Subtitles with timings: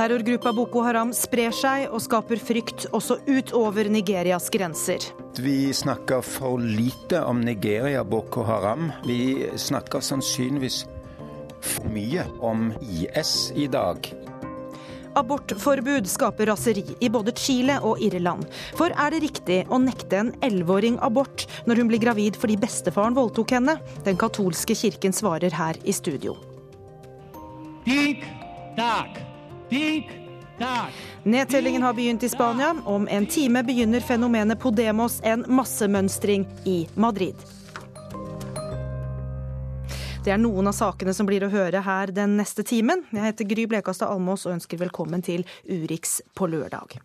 [0.00, 5.04] Terrorgruppa Boko Haram sprer seg og skaper frykt også utover Nigerias grenser.
[5.36, 8.86] Vi snakker for lite om Nigeria Boko Haram.
[9.04, 10.86] Vi snakker sannsynligvis
[11.60, 14.08] for mye om IS i dag.
[15.20, 18.48] Abortforbud skaper raseri i både Chile og Irland.
[18.80, 23.20] For er det riktig å nekte en elleveåring abort når hun blir gravid fordi bestefaren
[23.20, 23.76] voldtok henne?
[24.08, 26.40] Den katolske kirken svarer her i studio.
[27.84, 28.24] Dink,
[28.80, 29.26] dak.
[31.22, 32.76] Nedtellingen har begynt i Spania.
[32.84, 37.34] Om en time begynner fenomenet Podemos en massemønstring i Madrid.
[40.24, 43.06] Det er noen av sakene som blir å høre her den neste timen.
[43.08, 46.98] Jeg heter Gry Blekastad Almås og ønsker velkommen til Urix på lørdag.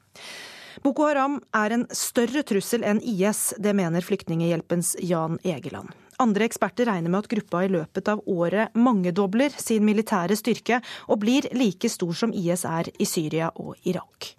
[0.84, 5.94] Boko Haram er en større trussel enn IS, det mener Flyktninghjelpens Jan Egeland.
[6.22, 10.80] Andre eksperter regner med at gruppa i løpet av året mangedobler sin militære styrke
[11.12, 14.36] og blir like stor som IS er i Syria og Irak.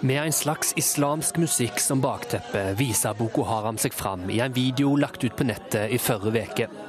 [0.00, 4.94] Med en slags islamsk musikk som bakteppe viser Boko Haram seg fram i en video
[4.94, 6.87] lagt ut på nettet i forrige uke.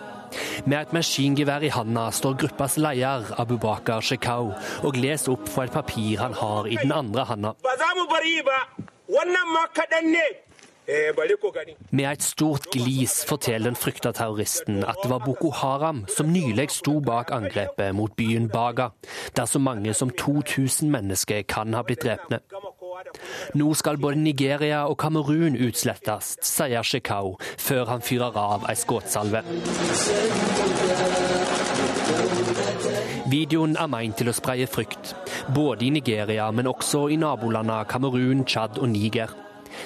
[0.66, 4.52] Med et maskingevær i handa står gruppas leder Abubakar Shekau
[4.84, 7.56] og leser opp fra et papir han har i den andre handa.
[11.92, 16.70] Med et stort glis forteller den frykta terroristen at det var Boko Haram som nylig
[16.74, 18.90] sto bak angrepet mot byen Baga,
[19.38, 22.42] der så mange som 2000 mennesker kan ha blitt drepne.
[23.56, 29.44] Nå skal både Nigeria og Kamerun utslettes, sier Shekau, før han fyrer av ei skuddsalve.
[33.30, 35.14] Videoen er meint til å spreie frykt,
[35.56, 39.36] både i Nigeria, men også i nabolandene Kamerun, Tsjad og Niger.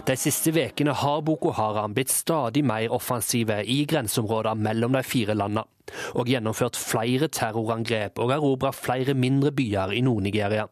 [0.08, 5.36] De siste ukene har Boko Haram blitt stadig mer offensive i grenseområdene mellom de fire
[5.38, 5.68] landene,
[6.16, 10.70] og gjennomført flere terrorangrep og erobret flere mindre byer i Nord-Nigeria.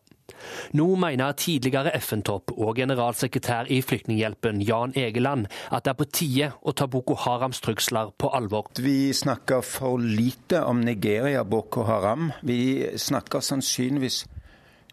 [0.77, 6.51] Nå mener tidligere FN-topp og generalsekretær i Flyktninghjelpen Jan Egeland at det er på tide
[6.61, 8.71] å ta Boko Harams trusler på alvor.
[8.79, 12.31] Vi snakker for lite om Nigeria Boko Haram.
[12.41, 14.23] Vi snakker sannsynligvis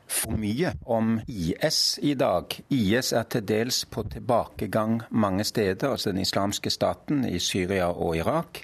[0.09, 2.55] for mye om IS i dag.
[2.73, 8.17] IS er til dels på tilbakegang mange steder, altså den islamske staten i Syria og
[8.17, 8.63] Irak.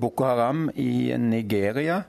[0.00, 2.02] Boko Haram i Nigeria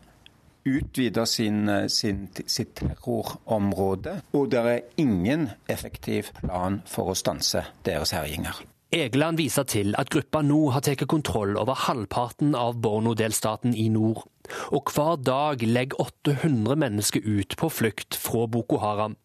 [0.66, 8.16] utvider sin, sin, sitt terrorområde, og det er ingen effektiv plan for å stanse deres
[8.16, 8.64] herjinger.
[8.96, 14.24] Egeland viser til at gruppa nå har tatt kontroll over halvparten av Borno-delstaten i nord.
[14.72, 19.18] Og hver dag legger 800 mennesker ut på flukt fra Boko Haram.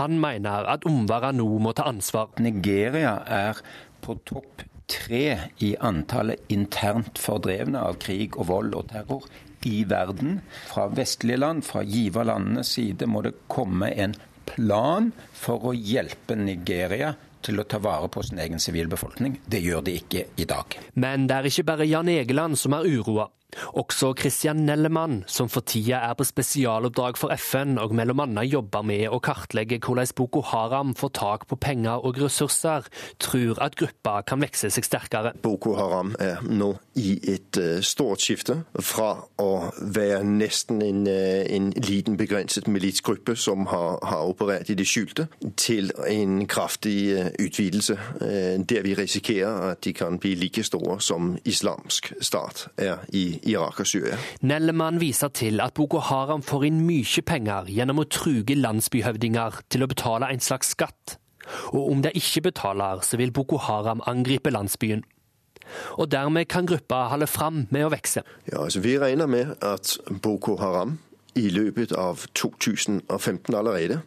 [0.00, 2.32] Han mener at omverdenen nå må ta ansvar.
[2.42, 3.60] Nigeria er
[4.04, 5.24] på topp tre
[5.64, 9.28] i antallet internt fordrevne av krig og vold og terror
[9.66, 10.38] i verden.
[10.70, 14.16] Fra vestlige land, fra giverlandenes side, må det komme en
[14.48, 17.14] plan for å hjelpe Nigeria
[17.44, 19.38] til å ta vare på sin egen sivilbefolkning.
[19.44, 20.78] Det gjør de ikke i dag.
[21.00, 23.28] Men det er ikke bare Jan Egeland som er uroa.
[23.72, 29.08] Også Christian Nellemann, som for tida er på spesialoppdrag for FN og annet jobber med
[29.12, 32.86] å kartlegge hvordan Boko Haram får tak på penger og ressurser,
[33.18, 35.34] tror at gruppa kan vokse seg sterkere.
[35.42, 39.10] Boko Haram er nå i et uh, stort skifte fra
[39.42, 39.50] å
[39.80, 45.26] være nesten en, uh, en liten begrenset militsgruppe som har, har, operert i det skjulte,
[45.56, 47.98] til en kraftig uh, utvidelse,
[48.68, 53.86] der vi risikerer at de kan bli like store som islamsk stat er i Og
[53.86, 54.16] Syria.
[54.40, 59.84] Nellemann viser til at Boko Haram får inn mye penger gjennom å truge landsbyhøvdinger til
[59.84, 61.18] å betale en slags skatt.
[61.76, 65.04] Og om de ikke betaler, så vil Boko Haram angripe landsbyen.
[66.00, 68.24] Og dermed kan gruppa holde fram med å vokse.
[68.48, 70.98] Ja, altså Vi regner med at Boko Haram
[71.36, 74.00] i løpet av 2015 allerede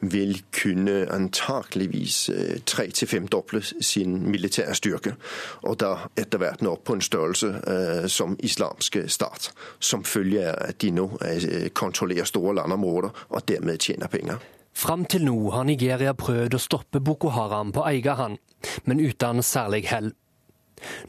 [0.00, 5.14] vil kunne antakeligvis eh, tre- til femdoble sin militære styrke,
[5.62, 9.50] og da etter hvert nå på en størrelse eh, som islamske stat,
[9.80, 14.38] som følge av at de nå eh, kontrollerer store landområder og dermed tjener penger.
[14.78, 18.38] Fram til nå har Nigeria prøvd å stoppe Boko Haram på egen hånd,
[18.84, 20.12] men uten særlig hell.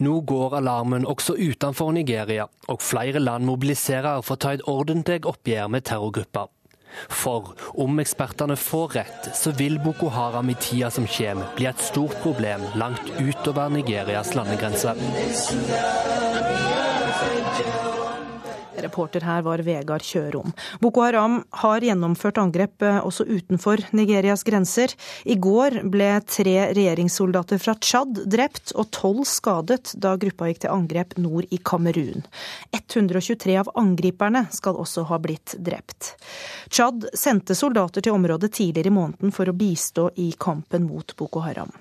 [0.01, 5.21] Nå går alarmen også utenfor Nigeria, og flere land mobiliserer for å ta et ordentlig
[5.29, 6.49] oppgjør med terrorgrupper.
[7.09, 11.83] For om ekspertene får rett, så vil Boko Haram i tida som kommer bli et
[11.83, 14.97] stort problem langt utover Nigerias landegrenser.
[18.83, 20.53] Reporter her var Vegard Kjørom.
[20.81, 24.93] Boko Haram har gjennomført angrep eh, også utenfor Nigerias grenser.
[25.25, 30.73] I går ble tre regjeringssoldater fra Tsjad drept og tolv skadet da gruppa gikk til
[30.73, 32.25] angrep nord i Kamerun.
[32.75, 36.13] 123 av angriperne skal også ha blitt drept.
[36.69, 41.43] Tsjad sendte soldater til området tidligere i måneden for å bistå i kampen mot Boko
[41.45, 41.71] Haram.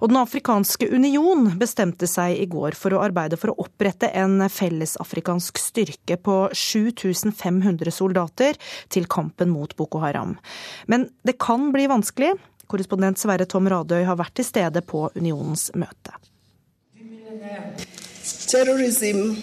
[0.00, 4.42] Og Den afrikanske union bestemte seg i går for å arbeide for å opprette en
[4.50, 8.58] fellesafrikansk styrke på 7500 soldater
[8.88, 10.36] til kampen mot Boko Haram.
[10.86, 12.34] Men det kan bli vanskelig.
[12.66, 16.16] Korrespondent Sverre Tom Radøy har vært til stede på unionens møte.
[18.48, 19.34] Terrorism,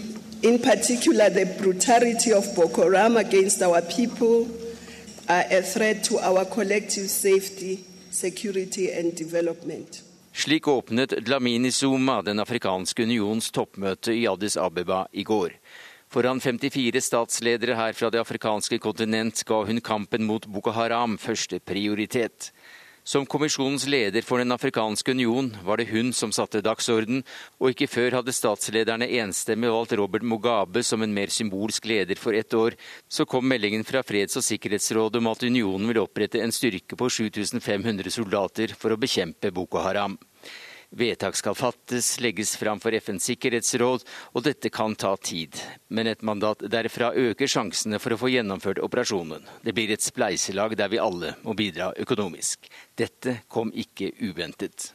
[0.41, 4.47] in particular the brutality of Boko Haram against our people,
[5.27, 10.03] are a threat to our collective safety, security and development.
[10.33, 15.57] Slik åpnet Dlamini Zuma Den afrikanske unions toppmøte i Addis Abeba i går.
[16.11, 21.61] Foran 54 statsledere her fra det afrikanske kontinent ga hun kampen mot Boko Haram første
[21.63, 22.49] prioritet.
[23.07, 27.23] Som kommisjonens leder for Den afrikanske union var det hun som satte dagsorden,
[27.63, 32.35] og ikke før hadde statslederne enstemmig valgt Robert Mugabe som en mer symbolsk leder for
[32.35, 32.75] ett år.
[33.07, 37.07] Så kom meldingen fra Freds- og sikkerhetsrådet om at unionen vil opprette en styrke på
[37.07, 40.19] 7500 soldater for å bekjempe Boko Haram.
[40.91, 44.03] Vedtak skal fattes, legges fram for FNs sikkerhetsråd,
[44.35, 45.55] og dette kan ta tid.
[45.87, 49.45] Men et mandat derfra øker sjansene for å få gjennomført operasjonen.
[49.63, 52.67] Det blir et spleiselag der vi alle må bidra økonomisk.
[52.99, 54.91] Dette kom ikke uventet.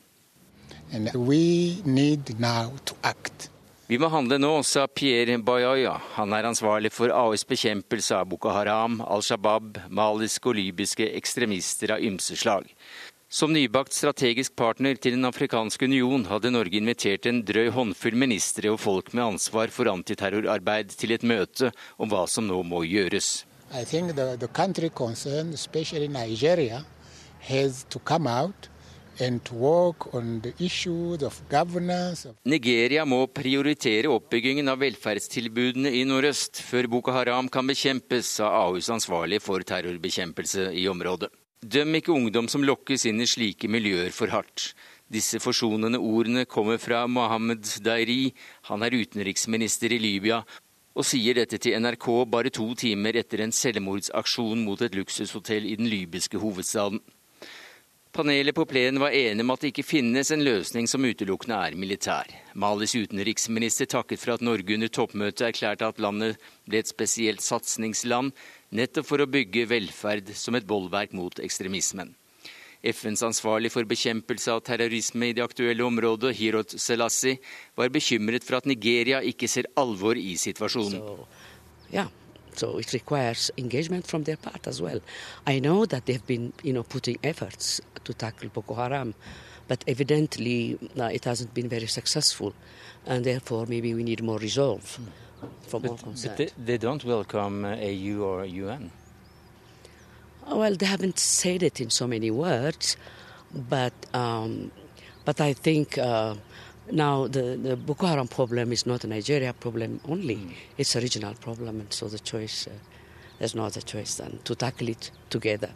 [3.88, 5.94] Vi må handle nå, sa Pierre Bayaya.
[6.18, 11.96] Han er ansvarlig for AUs bekjempelse av Boko Haram, Al Shabaab, maliske og libyske ekstremister
[11.96, 12.68] av ymse slag.
[13.36, 18.70] Som nybakt strategisk partner til Den afrikanske union hadde Norge invitert en drøy håndfull ministre
[18.72, 21.68] og folk med ansvar for antiterrorarbeid til et møte
[22.00, 23.44] om hva som nå må gjøres.
[23.68, 25.52] The, the concerned,
[26.16, 26.80] Nigeria,
[32.56, 38.88] Nigeria må prioritere oppbyggingen av velferdstilbudene i nordøst før Boko Haram kan bekjempes, sa AUs
[38.88, 41.28] ansvarlig for terrorbekjempelse i området.
[41.64, 44.74] Døm ikke ungdom som lokkes inn i slike miljøer for hardt.
[45.08, 48.34] Disse forsonende ordene kommer fra Mohammed Dairi.
[48.68, 50.42] Han er utenriksminister i Libya,
[50.96, 55.76] og sier dette til NRK bare to timer etter en selvmordsaksjon mot et luksushotell i
[55.80, 57.00] den libyske hovedstaden.
[58.16, 61.74] Panelet på plenen var enig om at det ikke finnes en løsning som utelukkende er
[61.76, 62.30] militær.
[62.56, 68.32] Malis utenriksminister takket for at Norge under toppmøtet erklærte at landet ble et spesielt satsingsland,
[68.74, 72.14] nettopp for å bygge velferd som et bollverk mot ekstremismen.
[72.86, 77.40] FNs ansvarlig for bekjempelse av terrorisme i det aktuelle området, Hirot Selassie,
[77.74, 81.00] var bekymret for at Nigeria ikke ser alvor i situasjonen.
[81.00, 81.26] So,
[81.90, 82.12] yeah.
[82.56, 85.00] So it requires engagement from their part as well.
[85.46, 89.14] I know that they've been, you know, putting efforts to tackle Boko Haram,
[89.68, 92.54] but evidently uh, it hasn't been very successful,
[93.04, 95.08] and therefore maybe we need more resolve from
[95.70, 96.36] but, all concerned.
[96.36, 98.90] But they, they don't welcome AU or UN.
[100.46, 102.96] Oh, well, they haven't said it in so many words,
[103.52, 104.70] but um,
[105.24, 105.98] but I think.
[105.98, 106.34] Uh,
[106.90, 110.54] Now, the, the, Boko Haram problem is not a Nigeria problem only, mm.
[110.78, 112.70] it's a regional problem, and so the choice, uh,
[113.38, 115.70] there's no other choice than to tackle it together.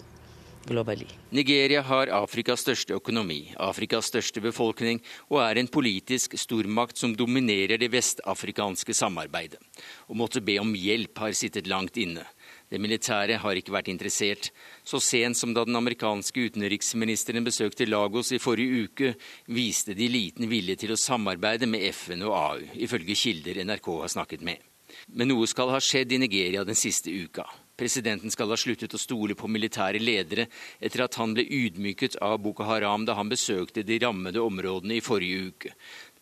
[0.69, 1.07] Globally.
[1.31, 5.01] Nigeria har Afrikas største økonomi, Afrikas største befolkning
[5.31, 9.59] og er en politisk stormakt som dominerer det vestafrikanske samarbeidet.
[10.07, 12.27] Å måtte be om hjelp har sittet langt inne.
[12.71, 14.51] Det militære har ikke vært interessert.
[14.87, 19.15] Så sent som da den amerikanske utenriksministeren besøkte Lagos i forrige uke,
[19.51, 24.15] viste de liten vilje til å samarbeide med FN og AU, ifølge kilder NRK har
[24.15, 24.61] snakket med.
[25.09, 27.49] Men noe skal ha skjedd i Nigeria den siste uka.
[27.81, 30.47] Presidenten skal ha sluttet å stole på militære ledere
[30.79, 35.05] etter at han ble ydmyket av Boko Haram da han besøkte de rammede områdene i
[35.05, 35.77] forrige uke.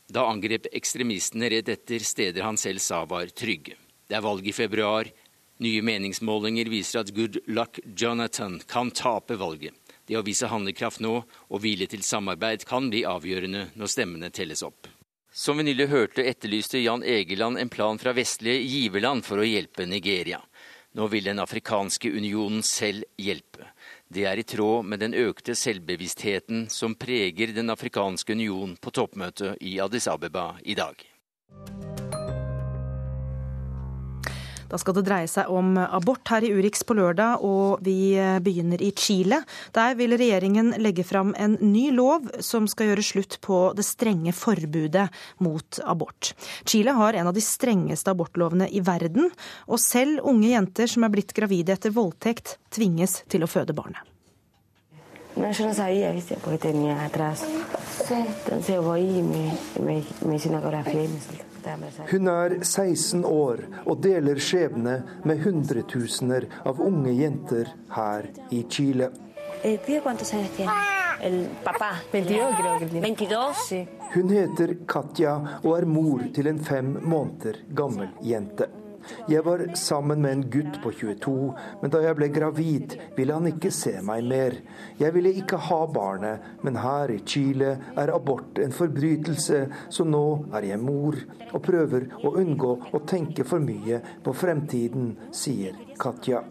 [0.08, 3.74] Da angrep ekstremistene rett etter steder han selv sa var trygge.
[4.08, 5.10] Det er valg i februar,
[5.58, 9.74] Nye meningsmålinger viser at Good Luck Jonathan kan tape valget.
[10.06, 14.62] Det å vise handlekraft nå og hvile til samarbeid kan bli avgjørende når stemmene telles
[14.62, 14.86] opp.
[15.34, 19.86] Som vi nylig hørte, etterlyste Jan Egeland en plan fra vestlige giverland for å hjelpe
[19.86, 20.38] Nigeria.
[20.96, 23.68] Nå vil Den afrikanske unionen selv hjelpe.
[24.08, 29.60] Det er i tråd med den økte selvbevisstheten som preger Den afrikanske union på toppmøtet
[29.60, 31.04] i Addis Abeba i dag.
[34.68, 38.12] Da skal det dreie seg om abort her i Urix på lørdag, og vi
[38.44, 39.40] begynner i Chile.
[39.76, 44.34] Der vil regjeringen legge fram en ny lov som skal gjøre slutt på det strenge
[44.36, 45.08] forbudet
[45.44, 46.34] mot abort.
[46.68, 49.32] Chile har en av de strengeste abortlovene i verden,
[49.66, 54.04] og selv unge jenter som er blitt gravide etter voldtekt, tvinges til å føde barnet.
[55.38, 56.36] No, yo no sabía, ¿viste?
[56.42, 57.44] Porque tenía atrás.
[58.10, 61.47] Entonces voy y me, me, me hice una ecografía y me soltó.
[62.10, 64.94] Hun er 16 år og deler skjebne
[65.28, 69.10] med hundretusener av unge jenter her i Chile.
[74.14, 75.32] Hun heter Katja
[75.64, 78.68] og er mor til en fem måneder gammel jente.
[79.28, 81.34] Jeg var sammen med en gutt på 22,
[81.82, 84.56] men da jeg ble gravid, ville han ikke se meg mer.
[85.00, 90.24] Jeg ville ikke ha barnet, men her i Chile er abort en forbrytelse, så nå
[90.54, 91.18] er jeg mor
[91.52, 96.44] og prøver å unngå å tenke for mye på fremtiden, sier Katja.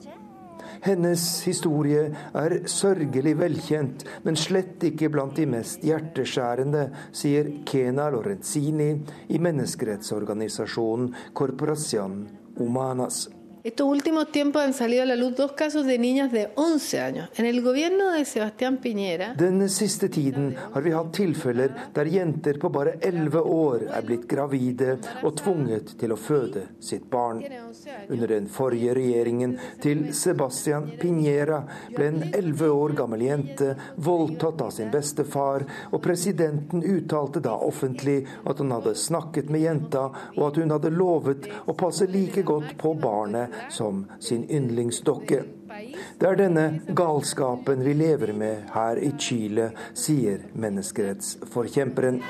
[0.83, 2.03] Hennes historie
[2.37, 8.91] er sørgelig velkjent, men slett ikke blant de mest hjerteskjærende, sier Kena Lorenzini
[9.33, 12.19] i menneskerettsorganisasjonen Corporación
[12.57, 13.29] Humanas.
[13.67, 17.29] Estos últimos tiempos han salido a la luz dos casos de niñas de 11 años.
[17.35, 22.59] En el gobierno de Sebastián Piñera Den siste tiden har vi hatt tilfeller der jenter
[22.59, 27.43] på bare 11 år er blitt gravide og tvunget til å føde sitt barn.
[28.07, 31.59] Under den forrige regjeringen til Sebastián Piñera
[31.91, 38.21] ble en 11 år gammel jente voldtatt av sin bestefar, og presidenten uttalte da offentlig
[38.45, 40.07] at han hadde snakket med jenta,
[40.37, 45.43] og at hun hadde lovet å passe like godt på barnet som sin yndlingsdokke.
[46.19, 46.65] Det er denne
[46.97, 52.21] galskapen vi lever med her i Chile, sier menneskerettsforkjemperen.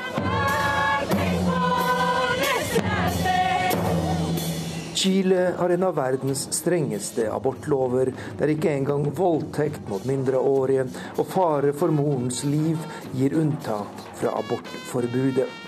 [4.97, 11.75] Chile har en av verdens strengeste abortlover, der ikke engang voldtekt mot mindreårige og fare
[11.77, 12.81] for morens liv
[13.13, 15.66] gir unntak fra abortforbudet.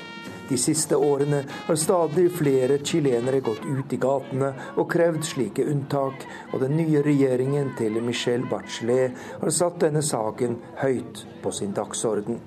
[0.50, 6.26] De siste årene har stadig flere chilenere gått ut i gatene og krevd slike unntak,
[6.54, 12.42] og den nye regjeringen til Michel Bachelet har satt denne saken høyt på sin dagsorden.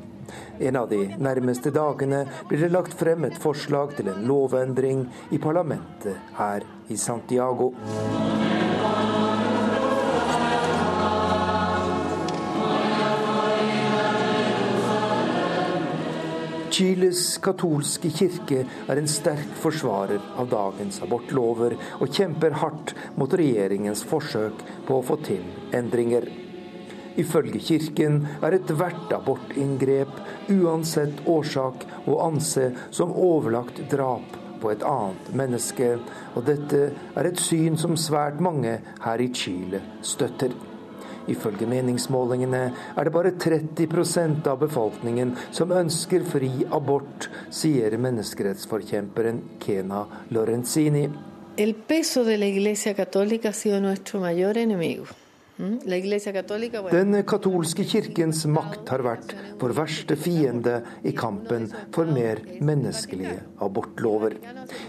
[0.59, 5.39] En av de nærmeste dagene blir det lagt frem et forslag til en lovendring i
[5.43, 7.73] parlamentet her i Santiago.
[16.73, 24.07] Chiles katolske kirke er en sterk forsvarer av dagens abortlover, og kjemper hardt mot regjeringens
[24.09, 25.45] forsøk på å få til
[25.77, 26.31] endringer.
[27.21, 30.17] Ifølge kirken er ethvert abortinngrep,
[30.57, 35.99] uansett årsak, å anse som overlagt drap på et annet menneske,
[36.33, 40.72] og dette er et syn som svært mange her i Chile støtter.
[41.31, 42.63] Ifølge meningsmålingene
[42.97, 51.07] er det bare 30% av befolkningen som ønsker fri abort, sier menneskerettsforkjemperen Kena Lorenzini.
[51.57, 55.07] El peso de la Iglesia Católica ha sido nuestro mayor enemigo.
[55.63, 64.35] Den katolske kirkens makt har vært vår verste fiende i kampen for mer menneskelige abortlover.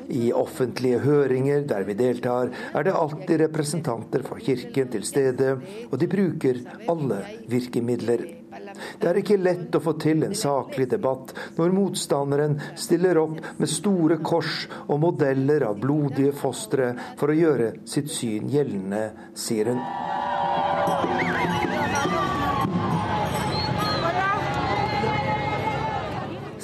[0.10, 5.58] I offentlige høringer der vi deltar, er det alltid representanter for kirken til stede,
[5.92, 7.22] og de bruker alle
[7.54, 8.43] virkemidler.
[9.00, 13.72] Det er ikke lett å få til en saklig debatt når motstanderen stiller opp med
[13.72, 19.82] store kors og modeller av blodige fostre for å gjøre sitt syn gjeldende, sier hun.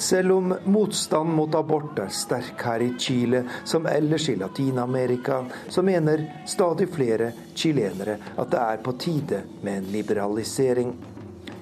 [0.00, 5.84] Selv om motstand mot abort er sterk her i Chile som ellers i Latin-Amerika, så
[5.86, 10.94] mener stadig flere chilenere at det er på tide med en liberalisering.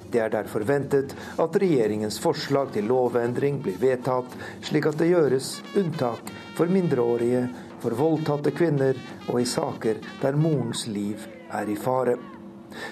[0.09, 4.33] Det er derfor ventet at regjeringens forslag til lovendring blir vedtatt,
[4.65, 7.43] slik at det gjøres unntak for mindreårige,
[7.79, 8.97] for voldtatte kvinner
[9.29, 12.17] og i saker der morens liv er i fare.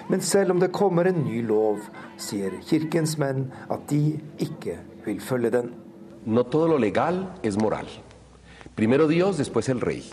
[0.09, 1.81] Men selv om det kommer en ny lov,
[2.17, 5.73] sier kirkens menn at de ikke vil følge den.
[6.25, 7.87] No todo lo legal es moral.
[8.75, 10.03] Primero Dios, después el rey.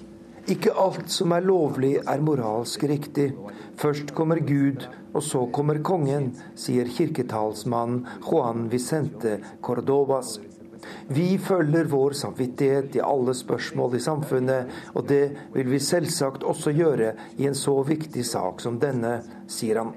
[0.44, 3.30] Ikke alt som er lovlig, er moralsk riktig.
[3.80, 4.84] Først kommer Gud,
[5.14, 10.36] og så kommer kongen, sier kirketalsmannen Juan Vicente Cordovas.
[11.08, 15.22] Vi følger vår samvittighet i alle spørsmål i samfunnet, og det
[15.54, 19.94] vil vi selvsagt også gjøre i en så viktig sak som denne, sier han.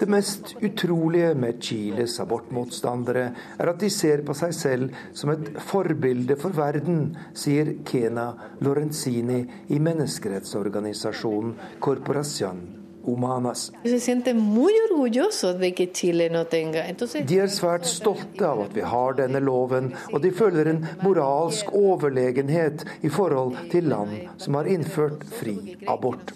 [0.00, 3.24] Det mest utrolige med Chiles abortmotstandere
[3.58, 8.30] er at de ser på seg selv som et forbilde for verden, sier Kena
[8.64, 12.64] Lorenzini i menneskerettsorganisasjonen Corporación
[13.04, 13.72] Humanas.
[13.84, 13.90] De
[17.40, 22.86] er svært stolte av at vi har denne loven, og de føler en moralsk overlegenhet
[23.04, 26.32] i forhold til land som har innført fri abort.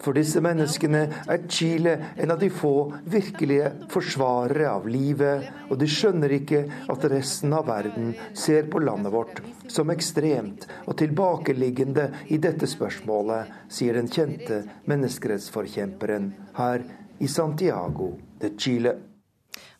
[0.00, 2.74] For disse menneskene er Chile en av de få
[3.10, 9.14] virkelige forsvarere av livet, og de skjønner ikke at resten av verden ser på landet
[9.14, 16.84] vårt som ekstremt og tilbakeliggende i dette spørsmålet, sier den kjente menneskerettsforkjemperen her
[17.20, 18.96] i Santiago de Chile.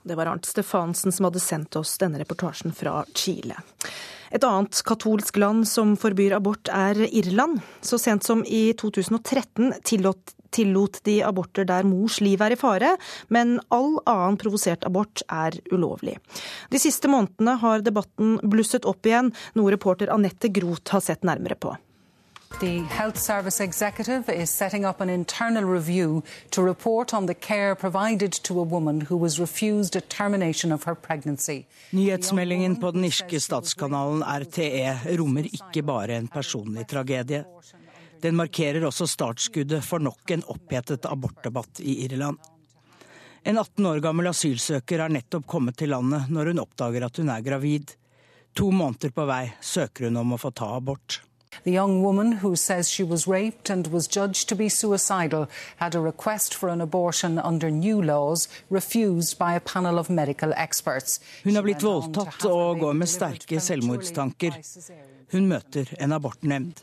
[0.02, 3.59] Det var Arnt Stefansen som hadde sendt oss denne reportasjen fra Chile.
[4.31, 7.59] Et annet katolsk land som forbyr abort, er Irland.
[7.83, 12.95] Så sent som i 2013 tillot, tillot de aborter der mors liv er i fare,
[13.29, 16.17] men all annen provosert abort er ulovlig.
[16.71, 21.59] De siste månedene har debatten blusset opp igjen, noe reporter Anette Groth har sett nærmere
[21.59, 21.75] på.
[22.59, 27.75] The Health Service Executive is setting up an internal review to report on the care
[27.75, 31.66] provided to a woman who was refused a termination of her pregnancy.
[31.90, 37.45] Nyhetsmeldingen på den irske statskanalen RTE rommer ikke bare en personlig tragedie.
[38.21, 42.37] Den markerer også startskuddet for nok en opphetet abortdebatt i Irland.
[43.42, 47.33] En 18 år gammel asylsøker er nettopp kommet til landet når hun oppdager at hun
[47.33, 47.97] er gravid.
[48.59, 51.23] To måneder på vei søker hun om å få ta abort.
[51.64, 55.95] The young woman who says she was raped and was judged to be suicidal had
[55.95, 61.21] a request for an abortion under new laws refused by a panel of medical experts.
[61.45, 64.57] Hun har blitt voldtatt og går med sterke selvmordstanker.
[65.33, 66.80] Hun møter en abortnemnd.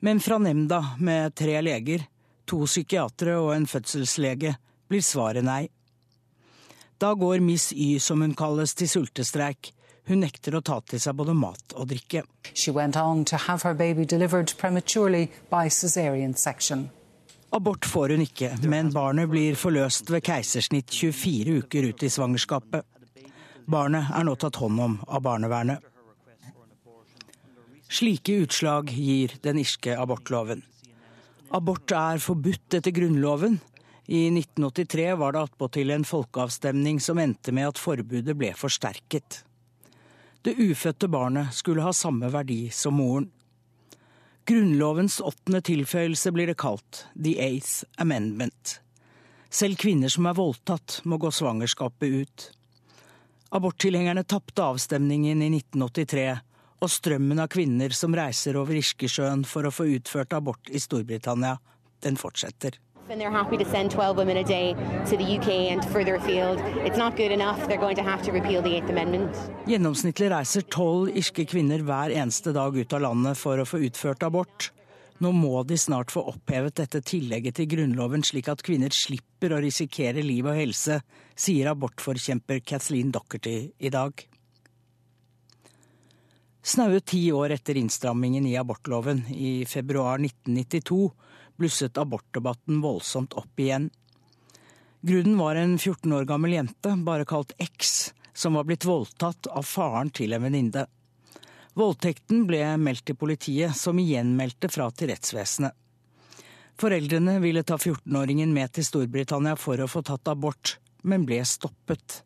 [0.00, 2.06] Men fra nemnda med tre leger,
[2.46, 4.54] to psykiatere og en fødselslege,
[4.88, 5.66] blir svaret nei.
[6.98, 9.72] Da går Miss Y, som hun kalles, til sultestreik.
[10.06, 12.22] Hun nekter å ta til seg både mat og drikke.
[12.54, 16.88] She went on to have her baby delivered prematurely by cesarean section.
[17.50, 22.86] Abort får hun ikke, men barnet blir forløst ved keisersnitt 24 uker ut i svangerskapet.
[23.66, 25.82] Barnet er nå tatt hånd om av barnevernet.
[27.86, 30.62] Slike utslag gir den irske abortloven.
[31.54, 33.60] Abort er forbudt etter Grunnloven.
[34.06, 39.45] I 1983 var det attpåtil en folkeavstemning som endte med at forbudet ble forsterket.
[40.46, 43.24] Det ufødte barnet skulle ha samme verdi som moren.
[44.46, 48.76] Grunnlovens åttende tilføyelse blir det kalt, the eighth amendment.
[49.50, 52.46] Selv kvinner som er voldtatt, må gå svangerskapet ut.
[53.58, 56.28] Aborttilhengerne tapte avstemningen i 1983,
[56.78, 61.56] og strømmen av kvinner som reiser over Irskesjøen for å få utført abort i Storbritannia,
[62.06, 62.78] den fortsetter.
[63.08, 64.74] And they're happy to send 12 women a day
[65.06, 66.58] to the UK and further afield.
[66.84, 67.68] It's not good enough.
[67.68, 69.30] They're going to have to repeal the Eighth Amendment.
[69.66, 74.26] Gjennomsnittlig reiser tolv irske kvinner hver eneste dag ut av landet for å få utført
[74.26, 74.72] abort.
[75.22, 79.60] Nå må de snart få opphevet dette tillegget til Grunnloven, slik at kvinner slipper å
[79.62, 80.98] risikere liv og helse,
[81.38, 84.26] sier abortforkjemper Kathleen Docherty i dag.
[86.66, 90.98] Snaue ti år etter innstrammingen i abortloven, i februar 1992,
[91.56, 93.90] blusset abortdebatten voldsomt opp igjen.
[95.06, 99.62] Grunnen var en 14 år gammel jente, bare kalt X, som var blitt voldtatt av
[99.62, 100.86] faren til en venninne.
[101.76, 105.74] Voldtekten ble meldt til politiet, som igjen meldte fra til rettsvesenet.
[106.80, 110.76] Foreldrene ville ta 14-åringen med til Storbritannia for å få tatt abort,
[111.08, 112.22] men ble stoppet.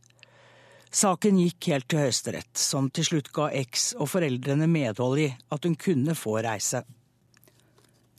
[0.90, 5.66] Saken gikk helt til Høyesterett, som til slutt ga X og foreldrene medhold i at
[5.66, 6.82] hun kunne få reise.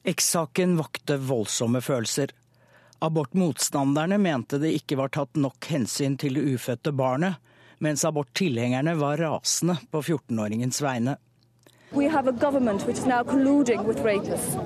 [0.03, 2.31] X-saken vakte voldsomme følelser.
[2.99, 7.37] Abortmotstanderne mente det ikke var tatt nok hensyn til det ufødte barnet,
[7.81, 11.17] mens aborttilhengerne var rasende på 14-åringens vegne.
[11.93, 14.57] We have a government which is now colluding with rapists.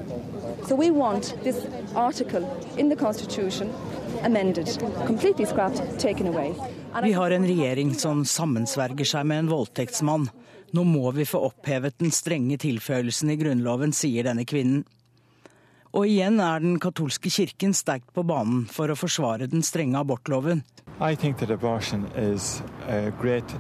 [0.68, 2.46] So we want this article
[2.78, 3.74] in the constitution
[4.24, 4.68] amended,
[5.08, 6.54] completely scrapped, taken away.
[7.04, 10.30] Vi har en regjering som sammensverger seg med en voldtektsmann.
[10.72, 14.86] Nå må vi få opphevet den strenge tilføyelsen i Grunnloven, sier denne kvinnen.
[15.96, 20.66] Og igjen er den katolske kirken sterkt på banen for å forsvare den strenge abortloven.
[21.00, 23.56] I think that abortion is a great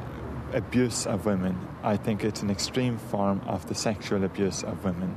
[0.54, 1.56] abuse of women.
[1.84, 5.15] I think it's an extreme form of the sexual abuse of women,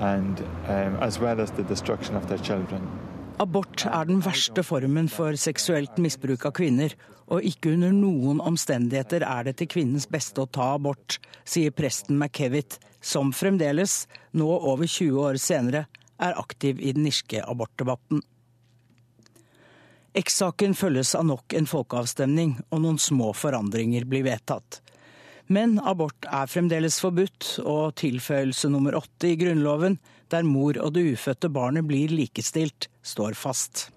[0.00, 2.82] and um, as well as the destruction of their children.
[3.38, 6.92] Abort er den verste formen for seksuelt misbruk av kvinner,
[7.30, 12.18] og ikke under noen omstendigheter er det til kvinnens beste å ta abort, sier presten
[12.18, 14.04] McKevitt, som fremdeles,
[14.36, 15.86] nå over 20 år senere,
[16.20, 18.22] er aktiv i den irske abortdebatten.
[20.20, 24.80] X-saken følges av nok en folkeavstemning, og noen små forandringer blir vedtatt.
[25.50, 29.98] Men abort er fremdeles forbudt, og tilføyelse nummer åtte i Grunnloven,
[30.30, 33.88] der mor og det ufødte barnet blir likestilt, står fast.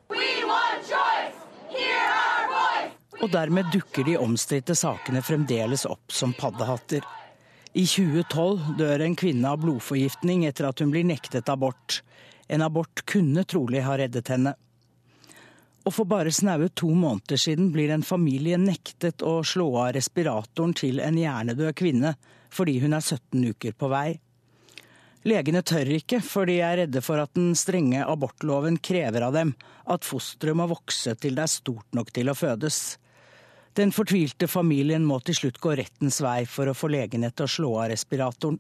[3.22, 7.06] Og dermed dukker de omstridte sakene fremdeles opp som paddehatter.
[7.74, 12.04] I 2012 dør en kvinne av blodforgiftning etter at hun blir nektet abort.
[12.46, 14.54] En abort kunne trolig ha reddet henne.
[15.84, 20.76] Og for bare snaue to måneder siden blir en familie nektet å slå av respiratoren
[20.78, 22.14] til en hjernedød kvinne
[22.54, 24.20] fordi hun er 17 uker på vei.
[25.26, 29.56] Legene tør ikke, for de er redde for at den strenge abortloven krever av dem
[29.90, 33.00] at fosteret må vokse til det er stort nok til å fødes.
[33.74, 37.54] Den fortvilte familien må til slutt gå rettens vei for å få legene til å
[37.56, 38.60] slå av respiratoren.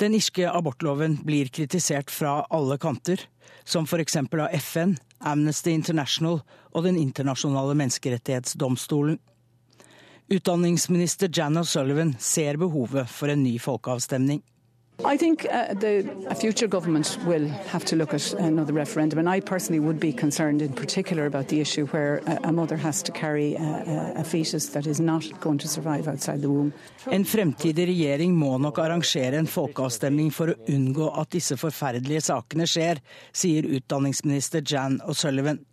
[0.00, 3.20] Den irske abortloven blir kritisert fra alle kanter,
[3.64, 4.16] som f.eks.
[4.16, 6.40] av FN, Amnesty International
[6.72, 9.20] og Den internasjonale menneskerettighetsdomstolen.
[10.32, 14.40] Utdanningsminister Jan O'Sullivan ser behovet for en ny folkeavstemning.
[15.04, 19.28] I think uh, the, a future government will have to look at another referendum, and
[19.28, 23.02] I personally would be concerned in particular about the issue where a, a mother has
[23.04, 26.72] to carry a, a, fetus that is not going to survive outside the womb.
[27.10, 32.68] En fremtidig regjering må nok arrangere en folkeavstemning for å unngå at disse forferdelige sakene
[32.70, 33.02] skjer,
[33.32, 35.64] sier utdanningsminister Jan O'Sullivan.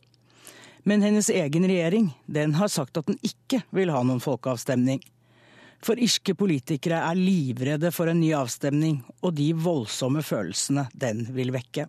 [0.83, 5.03] Men hennes egen regjering den har sagt at den ikke vil ha noen folkeavstemning.
[5.83, 11.53] For irske politikere er livredde for en ny avstemning og de voldsomme følelsene den vil
[11.55, 11.87] vekke.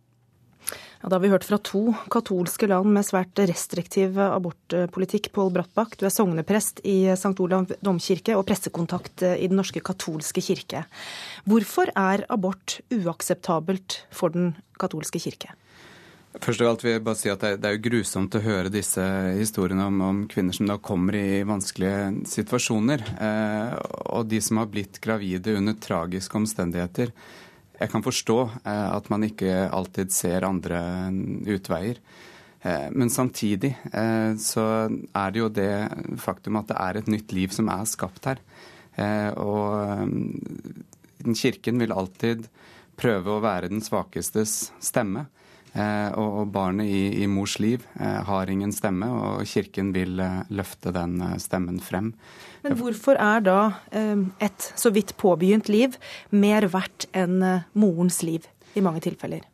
[1.01, 5.31] Ja, da har vi hørt fra to katolske land med svært restriktiv abortpolitikk.
[5.33, 7.33] Pål Brattbakk, du er sogneprest i St.
[7.41, 10.85] Olav domkirke og pressekontakt i Den norske katolske kirke.
[11.49, 15.57] Hvorfor er abort uakseptabelt for Den katolske kirke?
[16.31, 19.03] Først av alt vil jeg bare si at Det er jo grusomt å høre disse
[19.35, 23.03] historiene om, om kvinner som da kommer i vanskelige situasjoner.
[23.19, 23.75] Eh,
[24.15, 27.11] og de som har blitt gravide under tragiske omstendigheter.
[27.81, 30.81] Jeg kan forstå eh, at man ikke alltid ser andre
[31.51, 31.99] utveier.
[32.63, 35.73] Eh, men samtidig eh, så er det jo det
[36.23, 38.43] faktum at det er et nytt liv som er skapt her.
[39.01, 42.47] Eh, og mm, Kirken vil alltid
[43.01, 45.27] prøve å være den svakestes stemme.
[45.71, 50.41] Eh, og barnet i, i mors liv eh, har ingen stemme, og kirken vil eh,
[50.51, 52.13] løfte den stemmen frem.
[52.65, 53.61] Men hvorfor er da
[54.45, 55.95] et så vidt påbegynt liv
[56.35, 57.41] mer verdt enn
[57.73, 58.45] morens liv
[58.77, 59.47] i mange tilfeller?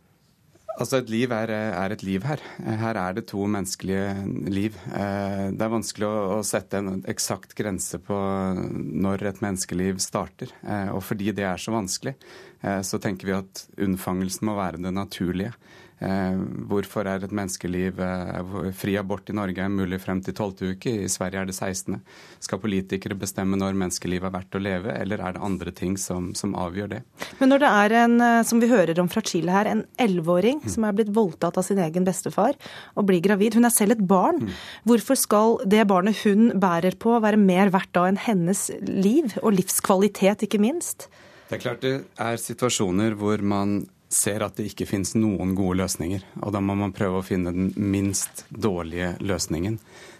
[0.76, 2.42] Altså Et liv er, er, et liv her.
[2.58, 4.10] Her er det to menneskelige
[4.50, 4.74] liv.
[4.90, 8.18] Det er vanskelig å, å sette en eksakt grense på
[8.58, 10.52] når et menneskeliv starter.
[10.92, 12.12] Og fordi det er så vanskelig,
[12.60, 15.54] så tenker vi at unnfangelsen må være det naturlige.
[15.96, 20.74] Eh, hvorfor er et menneskeliv eh, Fri abort i Norge er mulig frem til 12.
[20.76, 21.96] uke, i Sverige er det 16.
[22.44, 26.34] Skal politikere bestemme når menneskelivet er verdt å leve, eller er det andre ting som,
[26.36, 27.00] som avgjør det?
[27.40, 30.60] Men når det er en, eh, som vi hører om fra Chile her, en elleveåring
[30.66, 30.68] mm.
[30.76, 32.60] som er blitt voldtatt av sin egen bestefar
[32.92, 34.44] og blir gravid, hun er selv et barn.
[34.44, 34.54] Mm.
[34.92, 39.56] Hvorfor skal det barnet hun bærer på være mer verdt da enn hennes liv, og
[39.56, 41.08] livskvalitet ikke minst?
[41.46, 43.78] Det er klart det er situasjoner hvor man
[44.08, 46.24] ser at det ikke finnes noen gode løsninger.
[46.42, 49.78] Og da må man prøve å finne den minst dårlige løsningen.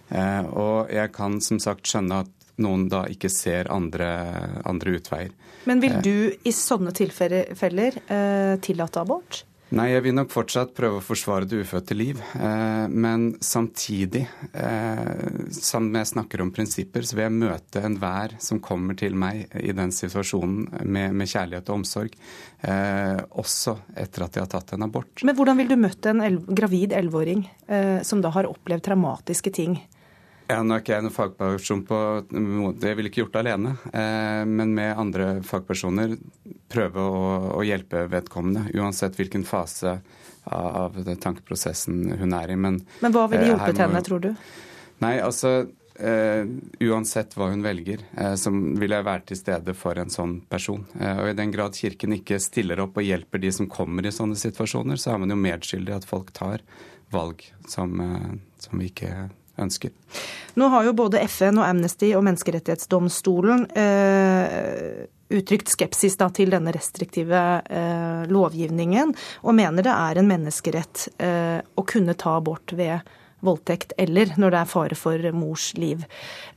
[0.09, 4.09] Eh, og jeg kan som sagt skjønne at noen da ikke ser andre,
[4.67, 5.33] andre utveier.
[5.69, 6.03] Men vil eh.
[6.03, 9.43] du i sånne tilfeller eh, tillate abort?
[9.75, 12.21] Nei, jeg vil nok fortsatt prøve å forsvare det ufødte liv.
[12.39, 14.21] Eh, men samtidig,
[14.53, 19.51] eh, som jeg snakker om prinsipper, så vil jeg møte enhver som kommer til meg
[19.59, 22.15] i den situasjonen med, med kjærlighet og omsorg.
[22.63, 25.25] Eh, også etter at de har tatt en abort.
[25.27, 27.43] Men hvordan vil du møte en gravid elleveåring
[28.07, 29.75] som da har opplevd traumatiske ting?
[30.47, 31.97] Ja, Nå er ikke jeg noen fagperson på
[32.79, 33.73] Det ville ikke gjort det alene.
[33.91, 36.15] Eh, men med andre fagpersoner
[36.71, 37.25] prøve å,
[37.57, 38.69] å, hjelpe vedkommende.
[38.77, 39.97] Uansett hvilken fase
[40.47, 42.55] av tankeprosessen hun er i.
[42.55, 44.31] Men, men hva ville eh, hjulpet henne, tror du?
[45.03, 45.59] Nei, altså
[45.97, 46.45] Uh,
[46.85, 48.03] uansett hva hun velger,
[48.37, 50.83] så vil jeg være til stede for en sånn person.
[50.93, 54.37] Og I den grad Kirken ikke stiller opp og hjelper de som kommer i sånne
[54.37, 56.61] situasjoner, så er man jo medskyldig at folk tar
[57.09, 57.97] valg som,
[58.61, 59.09] som vi ikke
[59.57, 59.93] ønsker.
[60.57, 66.73] Nå har jo både FN og Amnesty og Menneskerettighetsdomstolen eh, uttrykt skepsis da, til denne
[66.75, 73.15] restriktive eh, lovgivningen, og mener det er en menneskerett eh, å kunne ta abort ved
[73.45, 76.03] voldtekt eller når det er fare for mors liv.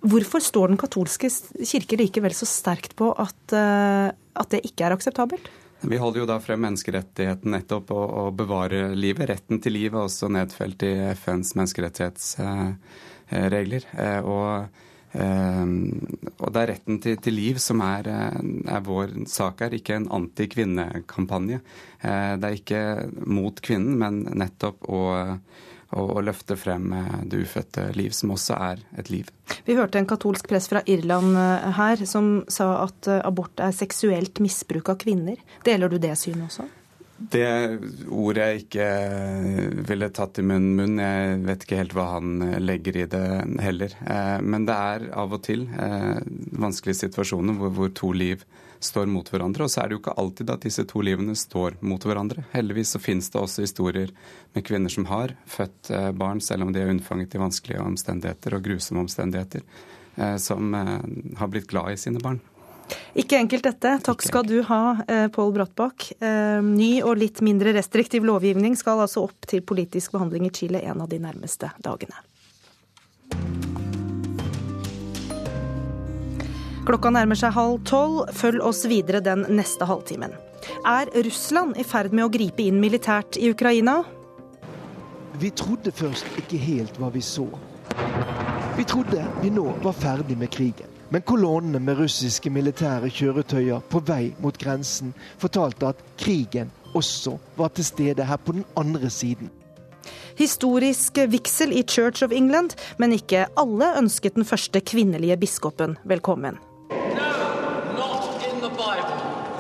[0.00, 4.96] Hvorfor står Den katolske kirke likevel så sterkt på at, eh, at det ikke er
[4.96, 5.50] akseptabelt?
[5.80, 9.28] Vi holder jo da frem menneskerettigheten nettopp å, å bevare livet.
[9.30, 13.82] Retten til liv er også nedfelt i FNs menneskerettighetsregler.
[14.20, 14.46] Og
[15.18, 15.98] Ehm,
[16.38, 18.38] og det er retten til, til liv som er, eh,
[18.70, 21.60] er, vår sak her, ikke en anti-kvinnekampanje.
[22.02, 22.82] Eh, det er ikke
[23.26, 25.02] mot kvinnen, men nettopp å,
[25.90, 29.30] å, og løfte frem eh, det ufødte liv, som også er et liv.
[29.66, 31.34] Vi hørte en katolsk press fra Irland
[31.76, 35.40] her som sa at abort er seksuelt misbruk av kvinner.
[35.66, 36.68] Deler du det synet også?
[37.20, 37.46] Det
[38.08, 38.86] ordet jeg ikke
[39.90, 41.02] ville tatt i munnen munn.
[41.02, 43.26] Jeg vet ikke helt hva han legger i det
[43.60, 43.92] heller.
[44.08, 46.22] Eh, men det er av og til eh,
[46.64, 48.46] vanskelige situasjoner hvor, hvor to liv
[48.80, 49.66] står mot hverandre.
[49.66, 52.46] Og så er det jo ikke alltid at disse to livene står mot hverandre.
[52.54, 54.14] Heldigvis så finnes det også historier
[54.56, 58.56] med kvinner som har født eh, barn, selv om de er unnfanget i vanskelige omstendigheter
[58.56, 59.66] og grusomme omstendigheter,
[60.42, 62.40] som har blitt glad i sine barn.
[63.18, 63.96] Ikke enkelt dette.
[64.06, 66.12] Takk skal du ha, eh, Pål Brattbakk.
[66.20, 70.82] Eh, ny og litt mindre restriktiv lovgivning skal altså opp til politisk behandling i Chile
[70.82, 72.16] en av de nærmeste dagene.
[76.88, 78.30] Klokka nærmer seg halv tolv.
[78.34, 80.32] Følg oss videre den neste halvtimen.
[80.86, 84.00] Er Russland i ferd med å gripe inn militært i Ukraina?
[85.40, 87.46] Vi trodde først ikke helt hva vi så.
[88.76, 90.89] Vi trodde vi nå var ferdig med krigen.
[91.10, 95.10] Men kolonnene med russiske militære kjøretøyer på vei mot grensen
[95.42, 99.50] fortalte at krigen også var til stede her på den andre siden.
[100.38, 106.58] Historisk vigsel i Church of England, men ikke alle ønsket den første kvinnelige biskopen velkommen.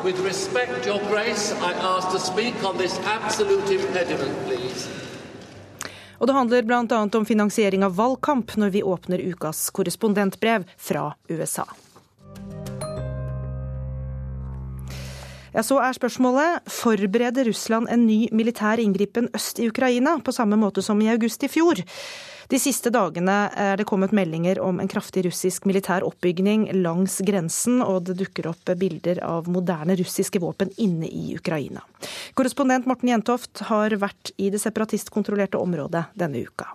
[0.04, 4.89] With respect, Your Grace, I ask to speak on this absolute impediment, please.
[6.20, 7.00] Og det handler bl.a.
[7.16, 11.64] om finansiering av valgkamp når vi åpner ukas korrespondentbrev fra USA.
[15.50, 20.60] Ja, Så er spørsmålet forbereder Russland en ny militær inngripen øst i Ukraina, på samme
[20.60, 21.80] måte som i august i fjor.
[22.50, 27.78] De siste dagene er det kommet meldinger om en kraftig russisk militær oppbygning langs grensen,
[27.78, 31.84] og det dukker opp bilder av moderne russiske våpen inne i Ukraina.
[32.34, 36.72] Korrespondent Morten Jentoft har vært i det separatistkontrollerte området denne uka.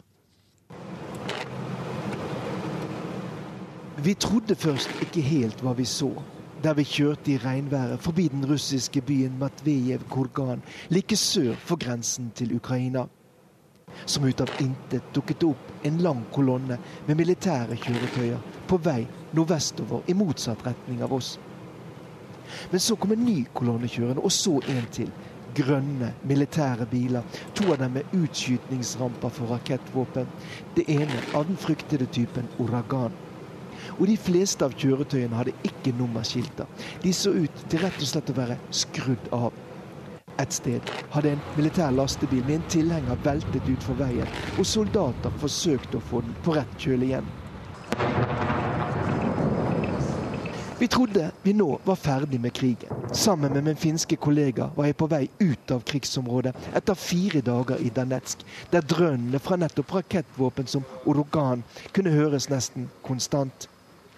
[3.99, 6.13] Vi trodde først ikke helt hva vi så
[6.63, 12.55] der vi kjørte i regnværet forbi den russiske byen Matvejev-Kurgan, like sør for grensen til
[12.55, 13.03] Ukraina
[14.05, 19.01] som ut av intet dukket opp en lang kolonne med militære kjøretøyer på vei
[19.35, 21.35] nordvestover i motsatt retning av oss.
[22.71, 25.11] Men så kom en ny kolonne kjørende, og så en til.
[25.55, 27.23] Grønne militære biler,
[27.55, 30.27] to av dem med utskytningsramper for rakettvåpen.
[30.75, 33.15] Det ene av den fryktede typen Uragan.
[33.99, 36.67] Og de fleste av kjøretøyene hadde ikke nummerskilter.
[37.03, 39.53] De så ut til rett og slett å være skrudd av.
[40.39, 44.27] Et sted hadde en militær lastebil med en tilhenger veltet utfor veien,
[44.59, 47.33] og soldater forsøkte å få den på rett kjøl igjen.
[50.79, 52.91] Vi trodde vi nå var ferdig med krigen.
[53.13, 57.79] Sammen med min finske kollega var jeg på vei ut av krigsområdet etter fire dager
[57.79, 58.43] i Danetsk,
[58.73, 61.63] der drønnene fra nettopp rakettvåpen som Orogan
[61.95, 63.69] kunne høres nesten konstant.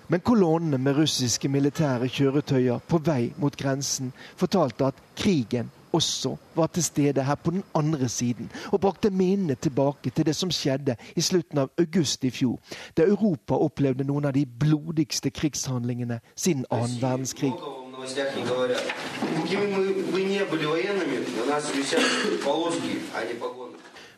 [0.09, 6.67] Men kolonnene med russiske militære kjøretøyer på vei mot grensen fortalte at krigen også var
[6.67, 10.95] til stede her på den andre siden, og brakte minnene tilbake til det som skjedde
[11.15, 12.59] i slutten av august i fjor,
[12.97, 17.53] da Europa opplevde noen av de blodigste krigshandlingene siden annen verdenskrig.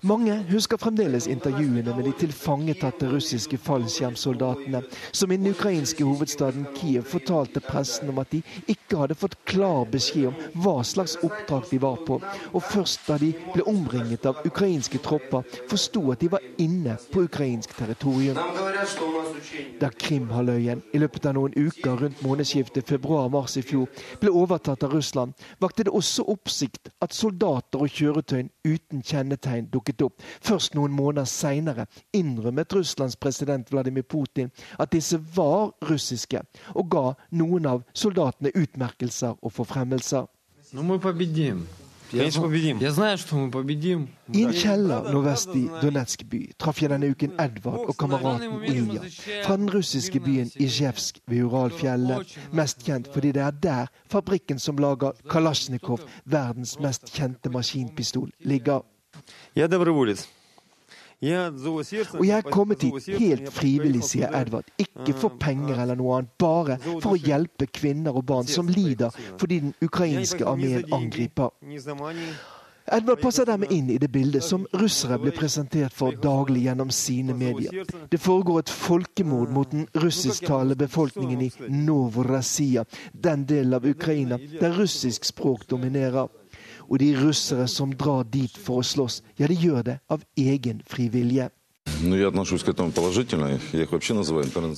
[0.01, 4.79] Mange husker fremdeles intervjuene med de tilfangetatte russiske fallskjermsoldatene,
[5.12, 8.39] som i den ukrainske hovedstaden Kiev fortalte pressen om at de
[8.71, 12.15] ikke hadde fått klar beskjed om hva slags oppdrag de var på,
[12.53, 17.25] og først da de ble omringet av ukrainske tropper, forsto at de var inne på
[17.27, 18.39] ukrainsk territorium.
[19.83, 23.91] Da Krimhalvøya i løpet av noen uker rundt månedsskiftet februar-mars i fjor
[24.23, 29.88] ble overtatt av Russland, vakte det også oppsikt at soldater og kjøretøy uten kjennetegn dukket
[29.89, 30.21] dukket opp.
[30.41, 36.41] Først noen måneder seinere innrømmet Russlands president Vladimir Putin at disse var russiske,
[36.75, 40.25] og ga noen av soldatene utmerkelser og forfremmelser.
[42.10, 42.19] I
[44.41, 49.02] en kjeller nordvest i Donetsk by traff jeg denne uken Edvard og kameraten Ilja
[49.45, 54.82] fra den russiske byen Izjevsk ved Uralfjellet, mest kjent fordi det er der fabrikken som
[54.82, 58.82] lager Kalasjnikov, verdens mest kjente maskinpistol, ligger.
[61.22, 64.70] Og jeg er kommet hit helt frivillig, sier Edvard.
[64.80, 69.12] Ikke for penger eller noe annet, bare for å hjelpe kvinner og barn som lider
[69.36, 71.52] fordi den ukrainske armeen angriper.
[72.89, 77.36] Edvard passer dermed inn i det bildet som russere blir presentert for daglig gjennom sine
[77.38, 77.84] medier.
[78.10, 84.74] Det foregår et folkemord mot den russisktalende befolkningen i Novorossia, den delen av Ukraina der
[84.80, 86.32] russisk språk dominerer.
[86.89, 90.82] Og de russere som drar dit for å slåss, ja, de gjør det av egen
[90.89, 91.52] frivillige.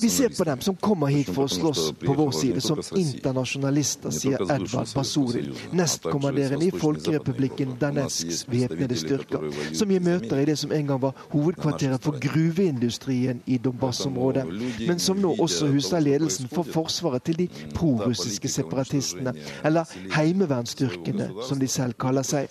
[0.00, 4.10] Vi ser på dem som kommer hit for å slåss på vår side, som internasjonalister,
[4.14, 5.44] sier Edvard Basuri,
[5.76, 11.14] nestkommanderende i Folkerepublikken Danetsks væpnede styrker, som gir møter i det som en gang var
[11.34, 14.44] hovedkvarteret for gruveindustrien i Donbas-området,
[14.86, 19.84] men som nå også huser ledelsen for forsvaret til de prorussiske separatistene, eller
[20.16, 22.50] heimevernstyrkene, som de selv kaller seg.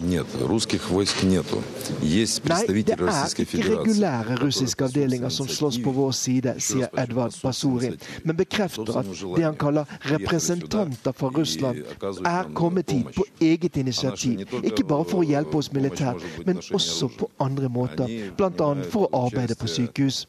[0.00, 1.62] Нет, русских войск нету.
[2.02, 3.78] Есть представители Российской Федерации.
[3.78, 9.44] regulære russiske avdelinger som slåss på vår side, sier Edvard Basuri, men bekrefter at det
[9.44, 11.76] han kaller representanter fra Russland,
[12.24, 14.40] er kommet hit på eget initiativ.
[14.62, 18.74] Ikke bare for å hjelpe oss militært, men også på andre måter, bl.a.
[18.90, 20.26] for å arbeide på sykehus.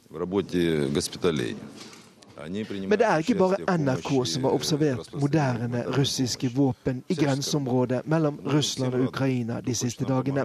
[2.42, 8.40] Men det er ikke bare NRK som har observert moderne russiske våpen i grenseområdet mellom
[8.46, 10.44] Russland og Ukraina de siste dagene.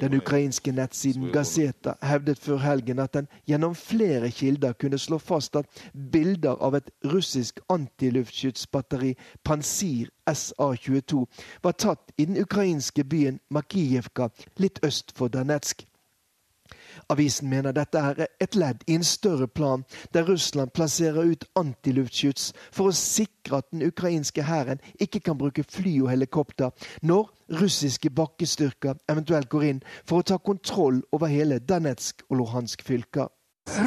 [0.00, 5.56] Den ukrainske nettsiden Gazeta hevdet før helgen at den gjennom flere kilder kunne slå fast
[5.56, 5.66] at
[6.12, 11.24] bilder av et russisk antiluftskytsbatteri Pansir SA-22
[11.62, 15.86] var tatt i den ukrainske byen Makijevka litt øst for Danetsk.
[17.08, 22.48] Avisen mener dette er et ledd i en større plan der Russland plasserer ut antiluftskyts
[22.74, 28.10] for å sikre at den ukrainske hæren ikke kan bruke fly og helikopter når russiske
[28.10, 33.30] bakkestyrker eventuelt går inn for å ta kontroll over hele Danetsk og Luhansk fylker.
[33.66, 33.84] Men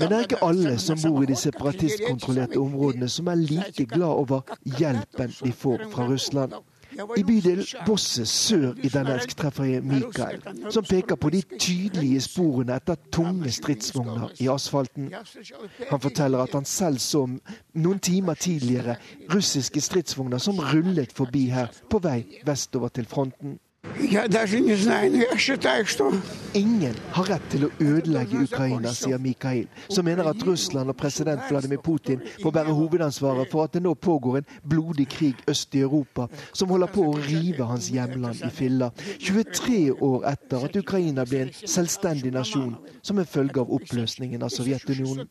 [0.00, 4.56] det er ikke alle som bor i de separatistkontrollerte områdene som er like glad over
[4.78, 6.56] hjelpen de får fra Russland.
[6.96, 10.40] I bydel Bosse sør i Danetsk treffer jeg Mikael,
[10.72, 15.10] som peker på de tydelige sporene etter tunge stridsvogner i asfalten.
[15.90, 18.96] Han forteller at han selv så noen timer tidligere
[19.34, 23.58] russiske stridsvogner som rullet forbi her, på vei vestover til fronten.
[26.56, 31.42] Ingen har rett til å ødelegge Ukraina, sier Mikhail, som mener at Russland og president
[31.50, 35.82] Vladimir Putin får bære hovedansvaret for at det nå pågår en blodig krig øst i
[35.84, 38.90] Europa, som holder på å rive hans hjemland i filler.
[39.20, 44.52] 23 år etter at Ukraina ble en selvstendig nasjon som en følge av oppløsningen av
[44.54, 45.28] Sovjetunionen.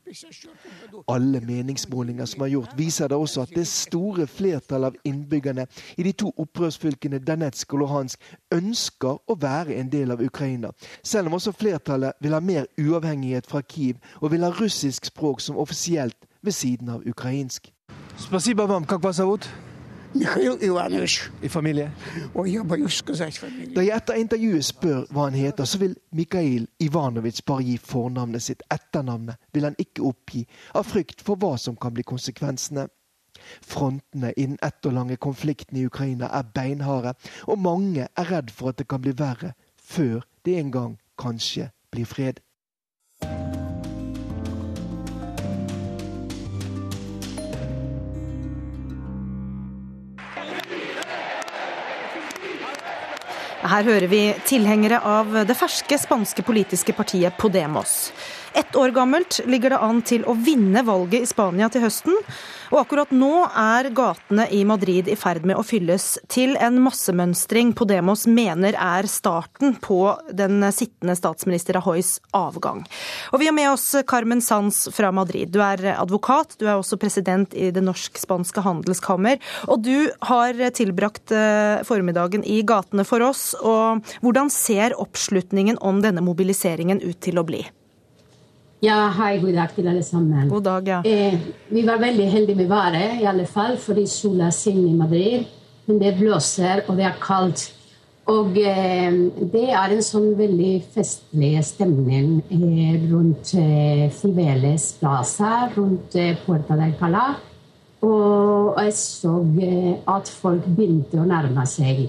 [1.09, 6.07] Alle meningsmålinger som er gjort, viser da også at det store flertallet av innbyggerne i
[6.07, 10.73] de to opprørsfylkene Danetsk og Luhansk ønsker å være en del av Ukraina,
[11.03, 15.41] selv om også flertallet vil ha mer uavhengighet fra Kiev og vil ha russisk språk
[15.41, 17.73] som offisielt ved siden av ukrainsk.
[18.17, 18.85] Спасибо вам.
[18.85, 19.64] Как вас зовут?
[20.15, 21.31] Mikhail Ivanovic.
[21.43, 21.91] I familie?
[22.35, 23.75] Ой, я боюсь сказать фамилию.
[23.75, 28.43] Da jeg etter intervjuet spør hva han heter, så vil Mikhail Ivanovic bare gi fornavnet
[28.43, 28.65] sitt.
[28.71, 32.89] Etternavnet vil han ikke oppgi, av frykt for hva som kan bli konsekvensene.
[33.63, 37.15] Frontene i den ett år lange konflikten i Ukraina er beinharde,
[37.47, 41.71] og mange er redd for at det kan bli verre før det en gang kanskje
[41.91, 42.43] blir fred.
[53.66, 58.12] Her hører vi tilhengere av det ferske spanske politiske partiet Podemos.
[58.56, 62.16] Ett år gammelt ligger det an til å vinne valget i Spania til høsten.
[62.72, 67.74] Og akkurat nå er gatene i Madrid i ferd med å fylles til en massemønstring
[67.76, 70.00] Podemos mener er starten på
[70.32, 72.86] den sittende statsminister Rajoys avgang.
[73.36, 75.52] Og vi har med oss Carmen Sanz fra Madrid.
[75.52, 79.44] Du er advokat, du er også president i Det norsk-spanske handelskammer.
[79.68, 83.50] Og du har tilbrakt eh, formiddagen i gatene for oss.
[83.60, 87.68] Og hvordan ser oppslutningen om denne mobiliseringen ut til å bli?
[88.86, 90.50] Ja, hei, god dag til alle sammen.
[90.52, 90.98] God dag, ja.
[91.06, 91.38] Eh,
[91.74, 95.46] vi var veldig heldige med været, i alle fall, fordi sola skinner i Madrid.
[95.88, 97.64] Men det blåser, og det er kaldt.
[98.30, 99.16] Og eh,
[99.54, 106.78] det er en sånn veldig festlig stemning eh, rundt eh, Fiveles Plaza, rundt eh, Puerta
[106.78, 107.26] del Cala.
[108.06, 109.34] Og jeg så
[109.66, 112.06] eh, at folk begynte å nærme seg.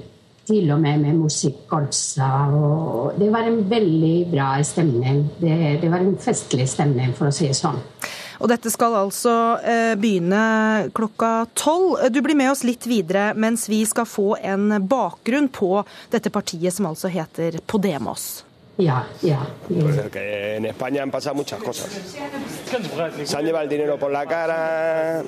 [0.46, 2.30] Til og med med musikkorpsa.
[2.54, 5.24] Og det var en veldig bra stemning.
[5.40, 7.82] Det, det var en festlig stemning, for å si det sånn.
[8.36, 9.34] Og dette skal altså
[9.64, 12.08] eh, begynne klokka tolv.
[12.12, 15.80] Du blir med oss litt videre mens vi skal få en bakgrunn på
[16.12, 18.45] dette partiet som altså heter Podemos.
[18.78, 19.46] Ja, ja.
[19.68, 21.88] Porque en España han pasado muchas cosas.
[23.24, 25.22] Se han llevado el dinero por la cara,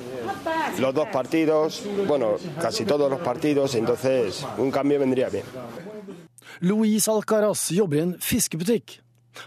[0.78, 5.44] los dos partidos, bueno, casi todos los partidos, entonces un cambio vendría bien.
[6.61, 8.99] Luis Alcaraz jobber i en fiskebutikk.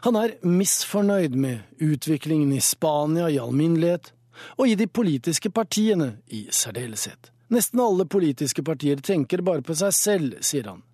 [0.05, 4.13] Han er misfornøyd med utviklingen i Spania i alminnelighet,
[4.57, 7.31] og i de politiske partiene i særdeleshet.
[7.51, 10.85] Nesten alle politiske partier tenker bare på seg selv, sier han.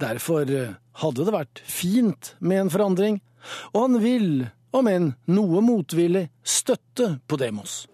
[0.00, 3.20] Derfor eh, hadde det vært fint med en forandring,
[3.72, 4.30] og han vil,
[4.74, 7.86] om enn noe motvillig, støtte Podemos.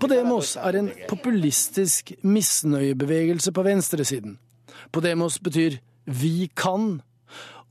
[0.00, 4.38] Podemos er en populistisk misnøyebevegelse på venstresiden.
[4.92, 7.02] Podemos betyr vi kan,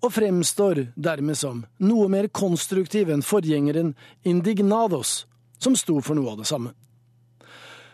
[0.03, 3.95] og fremstår dermed som noe mer konstruktiv enn forgjengeren
[4.27, 5.23] Indignados,
[5.57, 6.75] som sto for noe av det samme.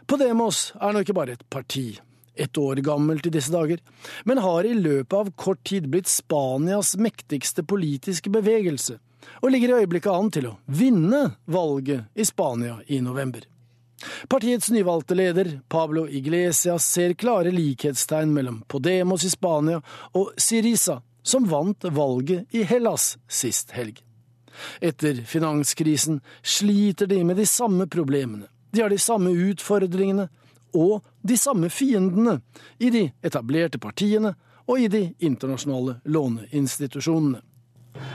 [0.08, 2.00] Podemos er nå ikke bare et parti,
[2.36, 3.80] ett år gammelt i disse dager,
[4.26, 8.98] men har i løpet av kort tid blitt Spanias mektigste politiske bevegelse,
[9.42, 13.46] og ligger i øyeblikket an til å vinne valget i Spania i november.
[14.28, 19.82] Partiets nyvalgte leder, Pablo Iglesias, ser klare likhetstegn mellom Podemos i Spania
[20.18, 24.02] og Sirisa, som vant valget i Hellas sist helg.
[24.82, 28.50] Etter finanskrisen sliter de med de samme problemene.
[28.72, 30.28] De har de samme utfordringene
[30.74, 32.40] og de samme fiendene
[32.80, 34.34] i de etablerte partiene
[34.68, 37.42] og i de internasjonale låneinstitusjonene.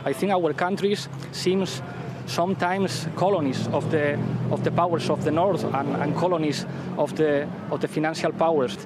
[0.06, 1.82] I think our countries seems
[2.26, 4.18] sometimes colonies of the,
[4.50, 8.78] of the powers of the north and, and colonies of the, of the financial powers.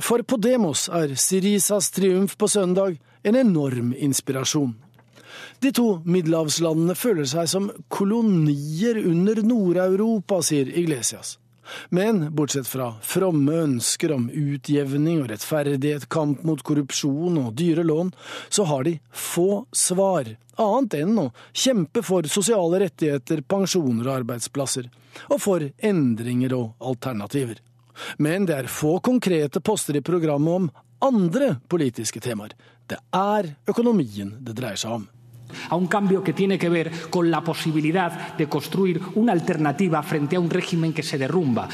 [0.00, 4.81] For Podemos er Sirisas triumf på søndag en enorm inspirasjon.
[5.62, 11.36] De to middelhavslandene føler seg som kolonier under Nord-Europa, sier Iglesias.
[11.88, 18.12] Men bortsett fra fromme ønsker om utjevning og rettferdighet, kamp mot korrupsjon og dyre lån,
[18.48, 24.90] så har de få svar, annet enn å kjempe for sosiale rettigheter, pensjoner og arbeidsplasser,
[25.30, 27.62] og for endringer og alternativer.
[28.18, 30.70] Men det er få konkrete poster i programmet om
[31.02, 32.54] andre politiske temaer.
[32.88, 35.10] Det er økonomien det dreier seg om
[35.68, 40.36] a un cambio que tiene que ver con la posibilidad de construir una alternativa frente
[40.36, 41.68] a un régimen que se derrumba.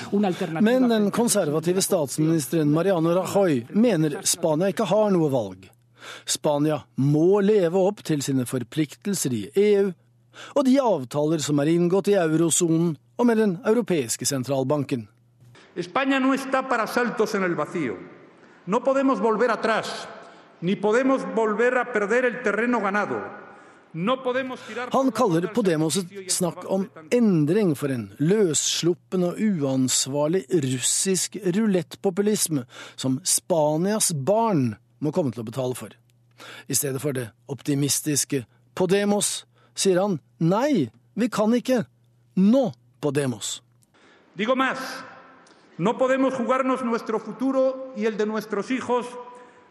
[0.61, 5.69] Men den konservative statsministeren Mariano Rajoy mener Spania ikke har noe valg.
[6.27, 9.91] Spania må leve opp til sine forpliktelser i EU
[10.55, 15.09] og de avtaler som er inngått i eurosonen og med Den europeiske sentralbanken.
[15.75, 17.97] España no está para saltos en el vacío.
[18.67, 20.09] No podemos volver atrás,
[20.61, 23.48] ni podemos volver a perder el terreno ganado.
[24.93, 26.85] Han kaller Podemos et snakk om
[27.15, 32.67] endring for en løssluppen og uansvarlig russisk rulettpopulisme
[32.97, 35.95] som Spanias barn må komme til å betale for.
[36.69, 38.45] I stedet for det optimistiske
[38.79, 41.83] Podemos sier han nei, vi kan ikke.
[42.37, 42.71] Nå
[43.01, 43.63] Podemos.
[44.35, 44.79] Digo más.
[45.79, 49.07] No podemos jugarnos nuestro futuro y el de nuestros hijos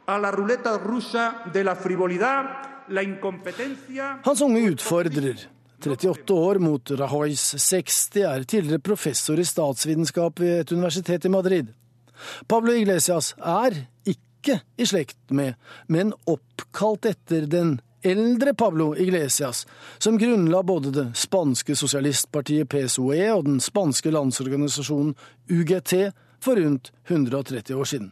[0.05, 2.76] a la ruleta rusa de la frivolidad
[4.23, 5.47] hans unge utfordrer,
[5.85, 11.73] 38 år mot Rajoys 60, er tidligere professor i statsvitenskap ved et universitet i Madrid.
[12.47, 13.75] Pablo Iglesias er
[14.07, 15.53] ikke i slekt med,
[15.87, 17.77] men oppkalt etter den
[18.07, 19.65] eldre Pablo Iglesias,
[19.97, 25.15] som grunnla både det spanske sosialistpartiet PSOE og den spanske landsorganisasjonen
[25.51, 25.95] UGT
[26.43, 28.11] for rundt 130 år siden.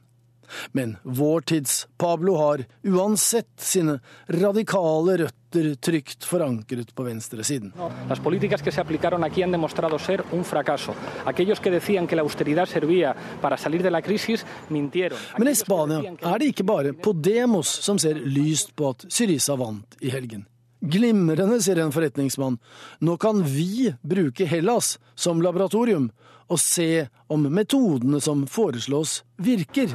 [0.71, 7.73] Men vår tids Pablo har uansett sine radikale røtter trygt forankret på venstresiden.
[8.09, 10.93] Las políticas que se aplicaron aquí han demostrado ser un fracaso.
[11.25, 15.19] Aquellos que decían que la austeridad servía para salir de la crisis, mintieron.
[15.37, 19.97] Men i Spania er det ikke bare Podemos som ser lyst på at Syriza vant
[20.01, 20.45] i helgen.
[20.85, 22.59] Glimrende, sier en forretningsmann.
[23.01, 26.11] Nå kan vi bruke Hellas som laboratorium
[26.47, 29.89] og se om metodene som foreslås, virker.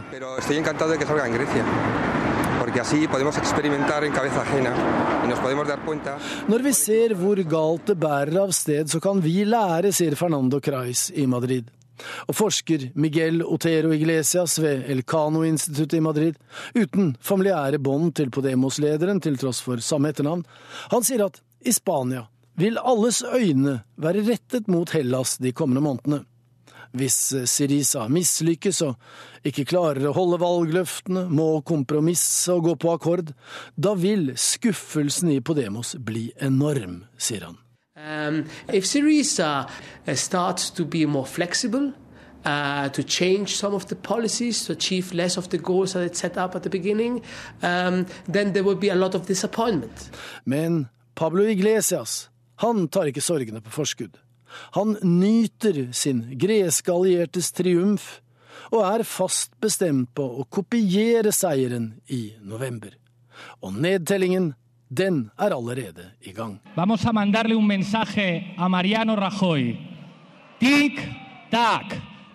[6.50, 10.60] Når vi ser hvor galt det bærer av sted, så kan vi lære, sier Fernando
[10.60, 11.70] Crais i Madrid.
[12.28, 16.38] Og forsker Miguel Otero Iglesias ved Elcano-instituttet i Madrid,
[16.74, 20.46] uten familiære bånd til Podemos-lederen til tross for samme etternavn,
[20.94, 22.26] han sier at i Spania
[22.60, 26.24] vil alles øyne være rettet mot Hellas de kommende månedene.
[26.96, 27.16] Hvis
[27.46, 33.32] Sirisa mislykkes og ikke klarer å holde valgløftene, må kompromisse og gå på akkord,
[33.78, 37.58] da vil skuffelsen i Podemos bli enorm, sier han.
[38.00, 41.92] Um, if Syriza uh, starts to be more flexible,
[42.44, 46.16] uh, to change some of the policies to achieve less of the goals that it
[46.16, 47.22] set up at the beginning,
[47.62, 50.10] um, then there will be a lot of disappointment.
[50.44, 54.16] Men Pablo Iglesias, han tar ikke sorgene på forskudd.
[54.76, 58.20] Han nyter sin greske alliertes triumf
[58.70, 62.94] og er fast bestemt på å kopiere seieren i november.
[63.64, 64.52] Og nedtellingen
[64.90, 66.58] den er allerede i gang.
[66.76, 69.78] Vamos a mandarle un mensaje a Mariano Rajoy.
[70.58, 71.94] Tic-tac,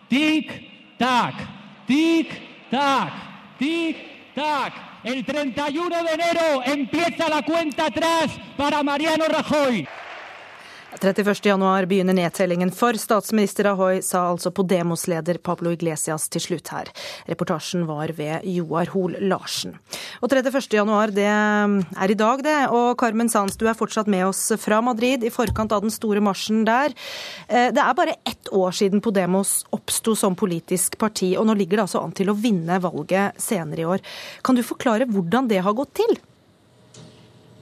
[0.10, 1.36] tic-tac,
[1.88, 3.14] tic-tac,
[3.60, 4.74] tic-tac.
[5.04, 9.88] El 31 de enero empieza la cuenta atrás para Mariano Rajoy.
[11.02, 16.92] 31.1 begynner nedtellingen for statsminister Ahoy, sa altså Podemos-leder Pablo Iglesias til slutt her.
[17.28, 19.76] Reportasjen var ved Joar Hoel Larsen.
[20.24, 22.58] Og 31.1 det er i dag, det.
[22.72, 26.24] Og Carmen Sanz, du er fortsatt med oss fra Madrid i forkant av den store
[26.24, 26.96] marsjen der.
[27.50, 31.82] Eh, det er bare ett år siden Podemos oppsto som politisk parti, og nå ligger
[31.82, 34.06] det altså an til å vinne valget senere i år.
[34.46, 36.18] Kan du forklare hvordan det har gått til?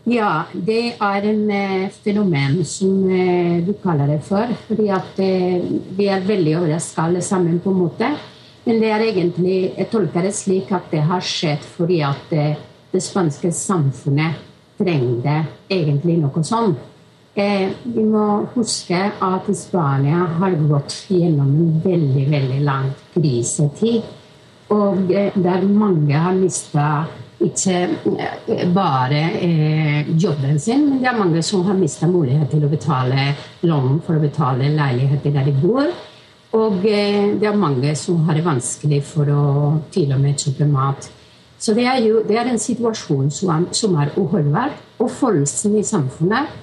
[0.03, 4.51] Ja, det er en eh, fenomen som eh, du kaller det for.
[4.67, 5.63] fordi at eh,
[5.95, 8.09] vi er veldig overraska alle sammen, på en måte.
[8.65, 12.59] Men det er egentlig, jeg tolker det slik at det har skjedd fordi at eh,
[12.91, 14.43] det spanske samfunnet
[14.77, 15.37] trengte
[15.71, 16.83] egentlig noe sånt.
[17.33, 24.03] Eh, vi må huske at Spania har gått gjennom en veldig, veldig lang krisetid.
[24.75, 27.05] Og eh, der mange har mista
[27.43, 27.77] ikke
[28.47, 32.71] eh, bare eh, jobben sin, men det er mange som har mista mulighet til å
[32.71, 33.33] betale
[33.67, 35.91] lån for å betale leiligheter der de bor.
[36.53, 39.43] Og eh, det er mange som har det vanskelig for å
[39.93, 41.09] til og med kjøpe mat.
[41.59, 44.75] Så det er jo det er en situasjon som er, som er uholdbar.
[45.03, 46.59] Og følelsen i samfunnet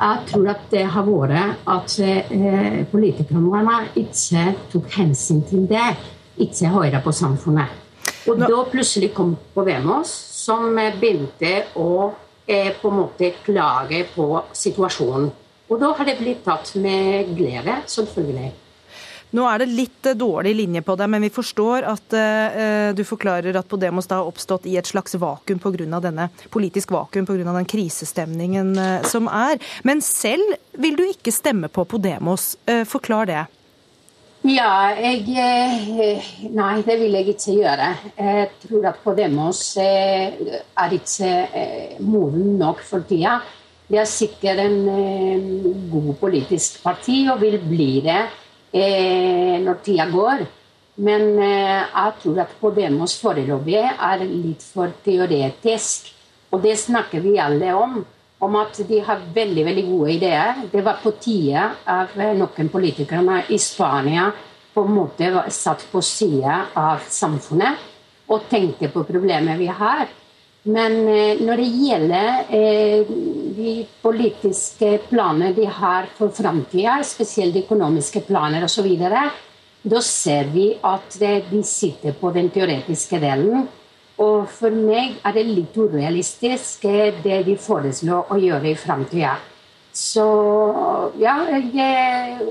[0.00, 5.90] jeg tror at det har vært at eh, politikerne ikke tok hensyn til det.
[6.40, 7.68] Ikke høre på samfunnet.
[8.28, 12.10] Og da plutselig kom Podemos, som begynte å
[12.46, 15.30] eh, på en måte klage på situasjonen.
[15.70, 18.50] Og da har det blitt tatt med glede, selvfølgelig.
[19.30, 23.04] Nå er det litt eh, dårlig linje på deg, men vi forstår at uh, du
[23.06, 26.90] forklarer at Podemos da har oppstått i et slags vakuum på grunn av denne politisk
[26.96, 27.46] vakuum pga.
[27.46, 29.62] den krisestemningen uh, som er.
[29.86, 32.56] Men selv vil du ikke stemme på Podemos.
[32.66, 33.46] Uh, forklar det.
[34.40, 37.88] Ja, jeg eh, Nei, det vil jeg ikke gjøre.
[38.16, 40.32] Jeg tror at Podemos eh,
[40.80, 43.34] er ikke eh, moden nok for tida.
[43.84, 44.78] Det er sikkert en
[45.92, 48.22] god politisk parti og vil bli det
[49.60, 50.44] når tida går.
[51.02, 56.12] Men jeg tror at Podemos foreløpig er litt for teoretisk.
[56.54, 57.98] Og det snakker vi alle om
[58.40, 60.62] om at de har veldig veldig gode ideer.
[60.72, 64.30] Det var på tide av noen politikere i Spania
[64.74, 67.88] på en måte var satt på sida av samfunnet
[68.30, 70.06] og tenkte på problemet vi har.
[70.70, 73.12] Men eh, når det gjelder eh,
[73.56, 78.90] de politiske planene de har for framtida, spesielt de økonomiske planer osv.,
[79.80, 83.64] da ser vi at de sitter på den teoretiske delen.
[84.20, 89.38] Og for meg er det litt urealistisk eh, det de foreslår å gjøre i framtida.
[89.96, 90.24] Så
[91.18, 91.70] ja, jeg,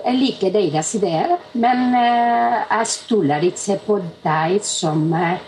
[0.01, 5.45] jeg liker deres ideer, men eh, jeg stoler ikke på deg som eh,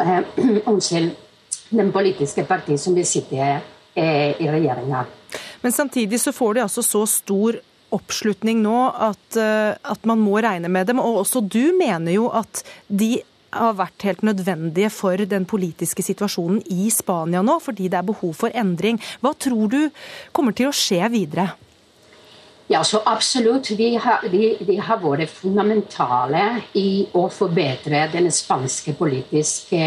[0.70, 1.14] Unnskyld,
[1.70, 3.58] den politiske partiet som vil sitte
[4.00, 5.02] i regjeringa.
[5.62, 7.58] Men samtidig så får de altså så stor
[7.94, 8.78] oppslutning nå
[9.10, 11.02] at, at man må regne med dem.
[11.02, 13.18] Og også du mener jo at de
[13.52, 18.36] har vært helt nødvendige for den politiske situasjonen i Spania nå, fordi det er behov
[18.38, 19.00] for endring.
[19.20, 19.80] Hva tror du
[20.36, 21.50] kommer til å skje videre?
[22.70, 23.72] Ja, så absolutt.
[23.74, 26.44] De har, de, de har vært fundamentale
[26.78, 29.82] i å forbedre den spanske politiske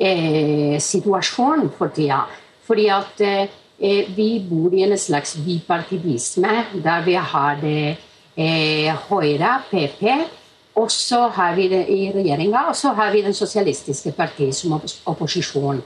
[0.00, 2.22] eh, situasjonen for tida.
[2.64, 7.82] Fordi at eh, vi bor i en slags bipartidisme, der vi har det
[8.32, 10.16] eh, Høyre, PP,
[10.76, 14.76] og så har vi det i regjeringa, og så har vi Den sosialistiske partiet som
[15.06, 15.80] opposisjon.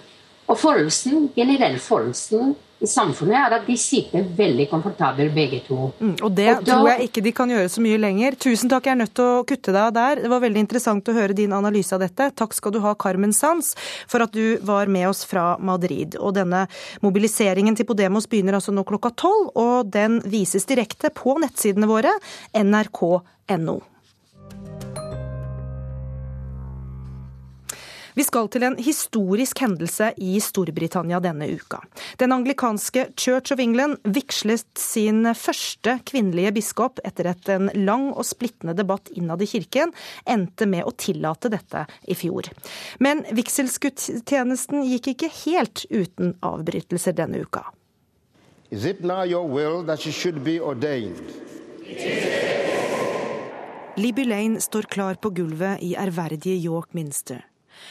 [0.51, 5.91] Og følelsen, generell følelsen i samfunnet er at de sitter veldig komfortabelt begge to.
[6.01, 8.38] Mm, og det og da, tror jeg ikke de kan gjøre så mye lenger.
[8.41, 10.22] Tusen takk, jeg er nødt til å kutte deg der.
[10.24, 12.30] Det var veldig interessant å høre din analyse av dette.
[12.41, 13.74] Takk skal du ha, Carmen Sanz,
[14.11, 16.16] for at du var med oss fra Madrid.
[16.18, 16.64] Og denne
[17.05, 22.16] mobiliseringen til Podemos begynner altså nå klokka tolv, og den vises direkte på nettsidene våre
[22.57, 23.78] nrk.no.
[28.21, 31.79] Vi skal til en historisk hendelse i Storbritannia denne uka.
[32.21, 38.27] Den anglikanske Church of England vigslet sin første kvinnelige biskop etter at en lang og
[38.29, 39.95] splittende debatt innad i kirken
[40.29, 42.51] endte med å tillate dette i fjor.
[43.01, 47.65] Men vigselsgudstjenesten gikk ikke helt uten avbrytelser denne uka.
[48.71, 51.25] Is it now your will that she should be ordained?
[51.87, 52.70] It is.
[54.01, 57.43] Libby Lane står klar på gulvet i ærverdige York Minster.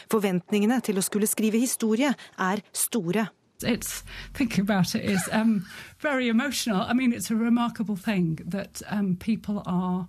[0.10, 3.28] Forventningene til å skulle skrive historie er store.
[3.62, 4.02] It's
[4.34, 5.68] thinking about it is um,
[6.02, 6.82] very emotional.
[6.82, 10.08] I mean, it's a remarkable thing that um, people are.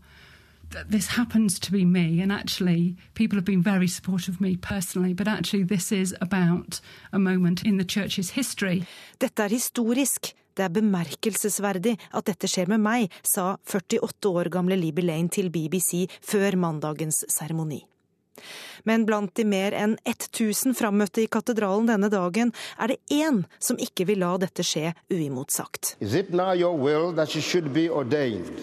[0.88, 5.12] This happens to be me, and actually, people have been very supportive of me personally.
[5.12, 6.80] But actually, this is about
[7.12, 8.86] a moment in the church's history.
[9.18, 10.32] Dette er historisk.
[10.54, 15.50] Det er bemerkelsesverdig at dette skjer med meg, sa 48 år gamle Libby Lane til
[15.52, 17.84] BBC før mandagens seremoni.
[18.88, 23.76] Men blant de mer enn 1000 frammøtte i katedralen denne dagen, er det én som
[23.76, 25.96] ikke vil la dette skje uimotsagt.
[26.00, 28.56] Is it now your will that she should be ordained?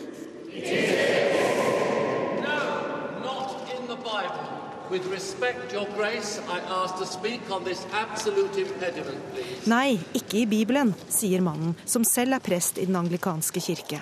[9.68, 14.00] Nei, ikke i Bibelen, sier mannen, som selv er prest i den anglikanske kirke.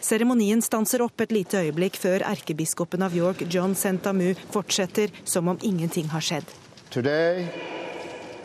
[0.00, 5.58] Seremonien stanser opp et lite øyeblikk før erkebiskopen av York, John Sentamu, fortsetter som om
[5.62, 6.46] ingenting har skjedd.
[6.90, 7.48] Today,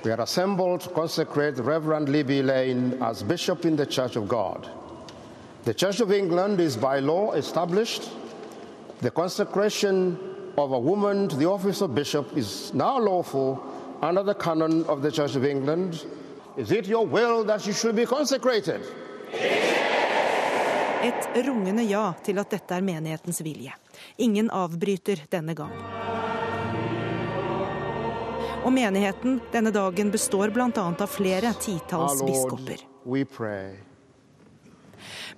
[0.03, 4.67] we are assembled to consecrate Reverend Libby Lane as bishop in the Church of God.
[5.65, 8.09] The Church of England is by law established.
[9.01, 10.17] The consecration
[10.57, 13.63] of a woman to the office of bishop is now lawful
[14.01, 16.05] under the canon of the Church of England.
[16.57, 18.81] Is it your will that she should be consecrated?
[21.03, 23.73] Et rungende ja til at dette er menighetens vilje.
[24.17, 25.73] Ingen avbryter denne gang.
[28.63, 30.69] Og menigheten denne dagen består bl.a.
[30.77, 32.85] av flere titalls biskoper.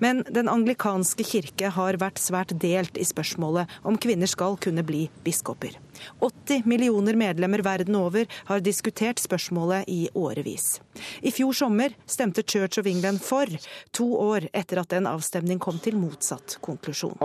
[0.03, 5.07] Men den anglikanske kirke har vært svært delt i spørsmålet om kvinner skal kunne bli
[5.25, 5.77] biskoper.
[6.19, 10.79] 80 millioner medlemmer verden over har diskutert spørsmålet i årevis.
[11.21, 13.49] I fjor sommer stemte Church of England for,
[13.91, 17.17] to år etter at en avstemning kom til motsatt konklusjon.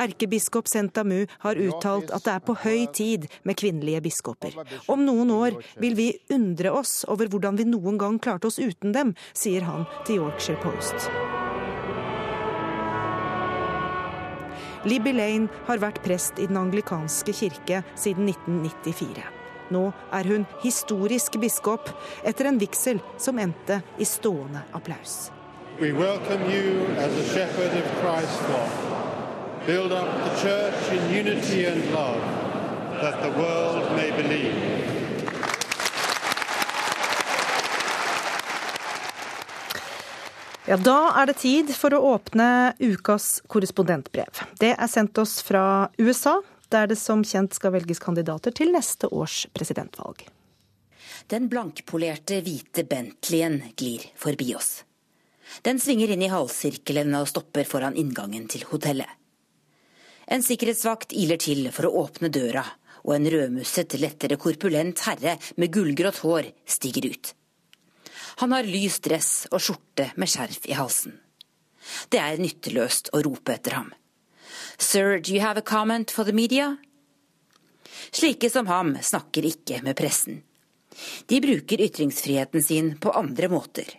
[0.00, 4.56] Erkebiskop Sentamu har uttalt at det er på høy tid med kvinnelige biskoper.
[4.88, 8.96] Om noen år vil vi undre oss over hvordan vi noen gang klarte oss uten
[8.96, 11.10] dem, sier han til Yorkshire Post.
[14.84, 19.26] Libby Lane har vært prest i den anglikanske kirke siden 1994.
[19.70, 19.82] Nå
[20.16, 21.90] er hun historisk biskop
[22.26, 25.30] etter en vigsel som endte i stående applaus.
[25.80, 28.72] We welcome you as a shepherd of Christ's flock.
[29.66, 32.20] Build up the church in unity and love,
[33.00, 34.79] that the.
[40.70, 44.44] Ja, Da er det tid for å åpne ukas korrespondentbrev.
[44.62, 46.36] Det er sendt oss fra USA,
[46.70, 50.22] der det som kjent skal velges kandidater til neste års presidentvalg.
[51.26, 54.84] Den blankpolerte hvite Bentleyen glir forbi oss.
[55.66, 59.10] Den svinger inn i halvsirkelen og stopper foran inngangen til hotellet.
[60.30, 62.62] En sikkerhetsvakt iler til for å åpne døra,
[63.02, 67.34] og en rødmusset, lettere korpulent herre med gullgrått hår stiger ut.
[68.40, 71.18] Han har lys dress og skjorte med skjerf i halsen.
[72.08, 73.90] Det er nytteløst å rope etter ham.
[74.80, 76.70] Sir, do you have a comment for the media?
[78.08, 80.40] Slike som ham snakker ikke med pressen.
[81.28, 83.92] De bruker ytringsfriheten sin på andre måter.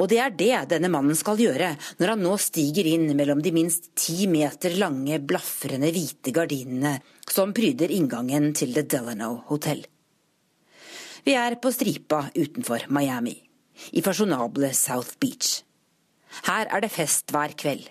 [0.00, 3.52] Og det er det denne mannen skal gjøre når han nå stiger inn mellom de
[3.52, 6.96] minst ti meter lange, blafrende hvite gardinene
[7.28, 9.84] som pryder inngangen til The Delano Hotel.
[11.28, 13.42] Vi er på stripa utenfor Miami
[13.92, 15.62] i fasjonable South Beach.
[16.48, 17.86] Her er det fest hver kveld.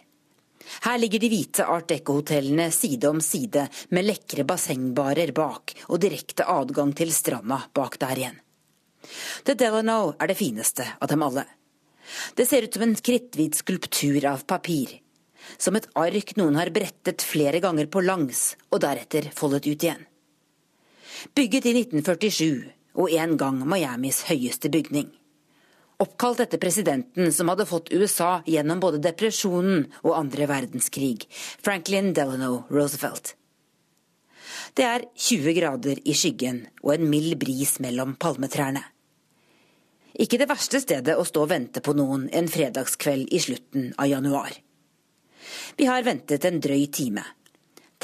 [0.84, 3.66] Her ligger de hvite art deco-hotellene side om side
[3.96, 8.40] med lekre bassengbarer bak og direkte adgang til stranda bak der igjen.
[9.44, 11.44] The Delano er det fineste av dem alle.
[12.36, 15.00] Det ser ut som en kritthvit skulptur av papir.
[15.60, 20.06] Som et ark noen har brettet flere ganger på langs og deretter foldet ut igjen.
[21.36, 22.64] Bygget i 1947
[23.00, 25.12] og en gang Miamis høyeste bygning
[26.04, 31.26] oppkalt etter presidenten som hadde fått USA gjennom både depresjonen og andre verdenskrig,
[31.64, 33.36] Franklin Delano Roosevelt.
[34.74, 38.82] Det er 20 grader i skyggen og en mild bris mellom palmetrærne.
[40.14, 44.10] Ikke det verste stedet å stå og vente på noen en fredagskveld i slutten av
[44.12, 44.54] januar.
[45.78, 47.24] Vi har ventet en drøy time.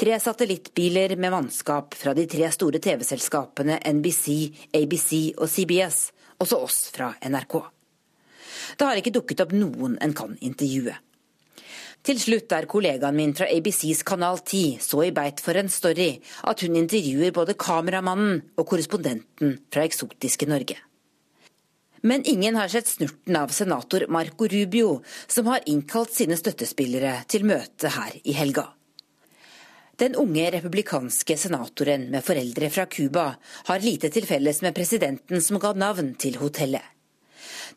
[0.00, 4.26] Tre satellittbiler med mannskap fra de tre store TV-selskapene NBC,
[4.74, 6.06] ABC og CBS,
[6.40, 7.79] også oss fra NRK.
[8.76, 10.96] Det har ikke dukket opp noen en kan intervjue.
[12.00, 16.14] Til slutt er kollegaen min fra ABCs Kanal 10 så i beit for en story
[16.48, 20.78] at hun intervjuer både kameramannen og korrespondenten fra eksotiske Norge.
[22.00, 27.44] Men ingen har sett snurten av senator Marco Rubio, som har innkalt sine støttespillere til
[27.44, 28.70] møte her i helga.
[30.00, 33.26] Den unge republikanske senatoren med foreldre fra Cuba
[33.68, 36.99] har lite til felles med presidenten som ga navn til hotellet.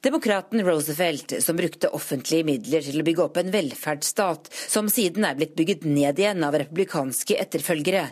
[0.02, 5.38] Demokraten Roosevelt, som brukte offentlige midler til å bygge opp en velferdsstat som siden er
[5.38, 8.08] blitt bygget ned igjen av republikanske etterfølgere,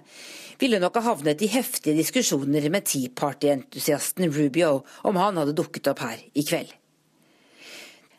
[0.61, 5.89] ville nok ha havnet i heftige diskusjoner med Tea Party-entusiasten Rubio om han hadde dukket
[5.89, 6.69] opp her i kveld.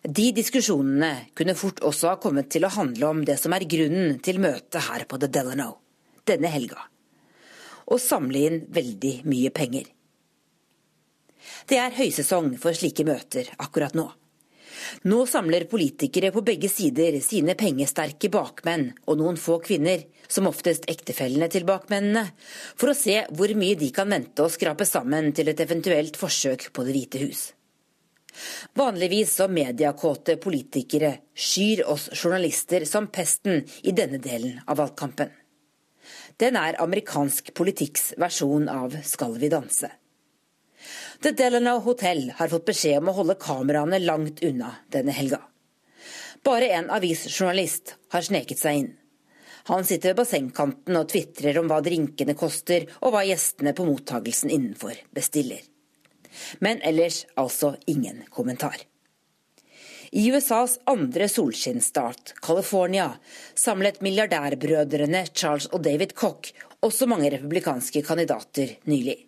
[0.03, 4.19] De diskusjonene kunne fort også ha kommet til å handle om det som er grunnen
[4.19, 5.77] til møtet her på The Delano
[6.27, 6.89] denne helga.
[7.87, 9.87] Å samle inn veldig mye penger.
[11.69, 14.09] Det er høysesong for slike møter akkurat nå.
[15.09, 20.89] Nå samler politikere på begge sider sine pengesterke bakmenn og noen få kvinner, som oftest
[20.91, 22.25] ektefellene til bakmennene,
[22.77, 26.71] for å se hvor mye de kan vente å skrape sammen til et eventuelt forsøk
[26.73, 27.51] på Det hvite hus.
[28.79, 35.29] Vanligvis som mediekåte politikere skyr oss journalister som pesten i denne delen av valgkampen.
[36.41, 39.91] Den er amerikansk politikks versjon av Skal vi danse.
[41.23, 45.41] The Delano Hotel har fått beskjed om å holde kameraene langt unna denne helga.
[46.43, 48.93] Bare en avisjournalist har sneket seg inn.
[49.71, 54.51] Han sitter ved bassengkanten og tvitrer om hva drinkene koster, og hva gjestene på mottagelsen
[54.51, 55.63] innenfor bestiller.
[56.59, 58.81] Men ellers altså ingen kommentar.
[60.13, 63.13] I USAs andre solskinnsstat, California,
[63.55, 66.51] samlet milliardærbrødrene Charles og David Cock
[66.83, 69.23] også mange republikanske kandidater nylig.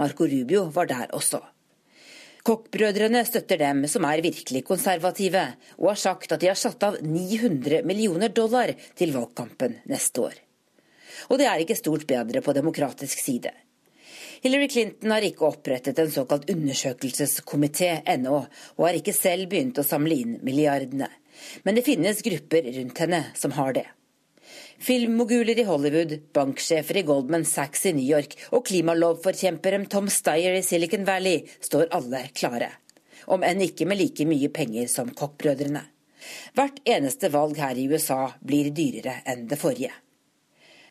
[0.00, 1.42] Marco Rubio var der også.
[2.42, 5.44] Koch-brødrene støtter dem som er virkelig konservative,
[5.78, 10.40] og har sagt at de har satt av 900 millioner dollar til valgkampen neste år.
[11.30, 13.52] Og det er ikke stort bedre på demokratisk side.
[14.42, 18.40] Hillary Clinton har ikke opprettet en såkalt undersøkelseskomité ennå,
[18.74, 21.06] og har ikke selv begynt å samle inn milliardene.
[21.62, 23.86] Men det finnes grupper rundt henne som har det.
[24.82, 30.64] Filmmoguler i Hollywood, banksjefer i Goldman Sachs i New York og klimalovforkjemperen Tom Steyer i
[30.66, 32.72] Silicon Valley står alle klare.
[33.30, 35.84] Om enn ikke med like mye penger som Koch-brødrene.
[36.58, 39.94] Hvert eneste valg her i USA blir dyrere enn det forrige.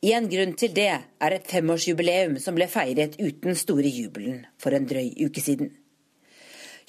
[0.07, 4.87] En grunn til det er et femårsjubileum som ble feiret uten store jubelen for en
[4.87, 5.75] drøy uke siden.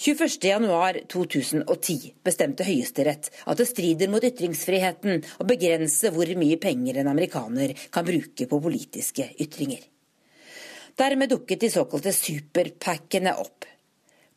[0.03, 7.71] 21.1.2010 bestemte Høyesterett at det strider mot ytringsfriheten å begrense hvor mye penger en amerikaner
[7.95, 9.79] kan bruke på politiske ytringer.
[10.99, 13.61] Dermed dukket de såkalte superpackene opp.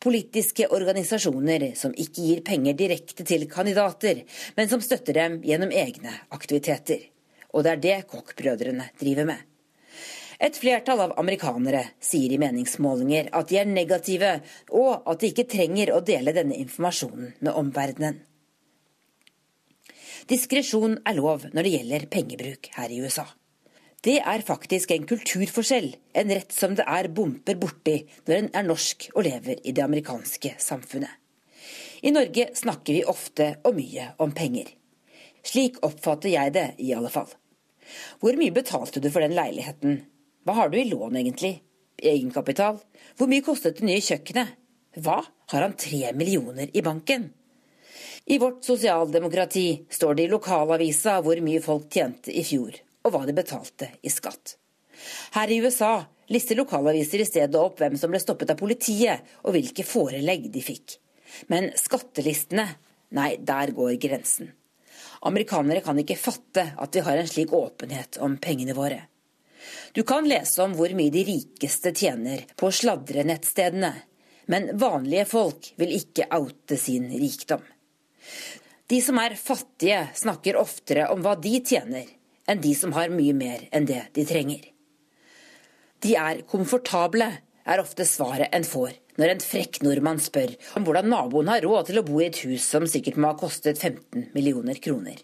[0.06, 4.22] Politiske organisasjoner som ikke gir penger direkte til kandidater,
[4.54, 7.10] men som støtter dem gjennom egne aktiviteter.
[7.58, 9.55] Og det er det Koch-brødrene driver med.
[10.42, 14.32] Et flertall av amerikanere sier i meningsmålinger at de er negative,
[14.68, 18.20] og at de ikke trenger å dele denne informasjonen med omverdenen.
[20.26, 23.24] Diskresjon er lov når det gjelder pengebruk her i USA.
[24.02, 28.66] Det er faktisk en kulturforskjell, en rett som det er bumper borti når en er
[28.66, 31.10] norsk og lever i det amerikanske samfunnet.
[32.06, 34.68] I Norge snakker vi ofte og mye om penger.
[35.46, 37.30] Slik oppfatter jeg det, i alle fall.
[38.20, 40.02] Hvor mye betalte du for den leiligheten?
[40.46, 41.56] Hva har du i lån, egentlig?
[41.98, 42.76] Egenkapital?
[43.18, 44.52] Hvor mye kostet det nye kjøkkenet?
[45.02, 45.16] Hva,
[45.50, 47.24] har han tre millioner i banken?
[48.30, 53.24] I vårt sosialdemokrati står det i lokalavisa hvor mye folk tjente i fjor, og hva
[53.26, 54.54] de betalte i skatt.
[55.34, 59.58] Her i USA lister lokalaviser i stedet opp hvem som ble stoppet av politiet, og
[59.58, 61.00] hvilke forelegg de fikk.
[61.50, 62.68] Men skattelistene,
[63.18, 64.54] nei, der går grensen.
[65.26, 69.02] Amerikanere kan ikke fatte at vi har en slik åpenhet om pengene våre.
[69.92, 73.92] Du kan lese om hvor mye de rikeste tjener på sladrenettstedene,
[74.52, 77.64] men vanlige folk vil ikke oute sin rikdom.
[78.86, 82.06] De som er fattige, snakker oftere om hva de tjener,
[82.46, 84.62] enn de som har mye mer enn det de trenger.
[86.04, 87.32] De er komfortable,
[87.66, 91.88] er ofte svaret en får når en frekk nordmann spør om hvordan naboen har råd
[91.88, 95.16] til å bo i et hus som sikkert må ha kostet 15 millioner kroner.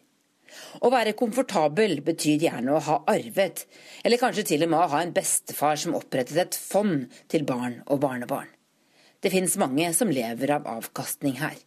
[0.83, 3.67] Å være komfortabel betyr gjerne å ha arvet,
[4.05, 7.81] eller kanskje til og med å ha en bestefar som opprettet et fond til barn
[7.87, 8.51] og barnebarn.
[9.23, 11.59] Det finnes mange som lever av avkastning her.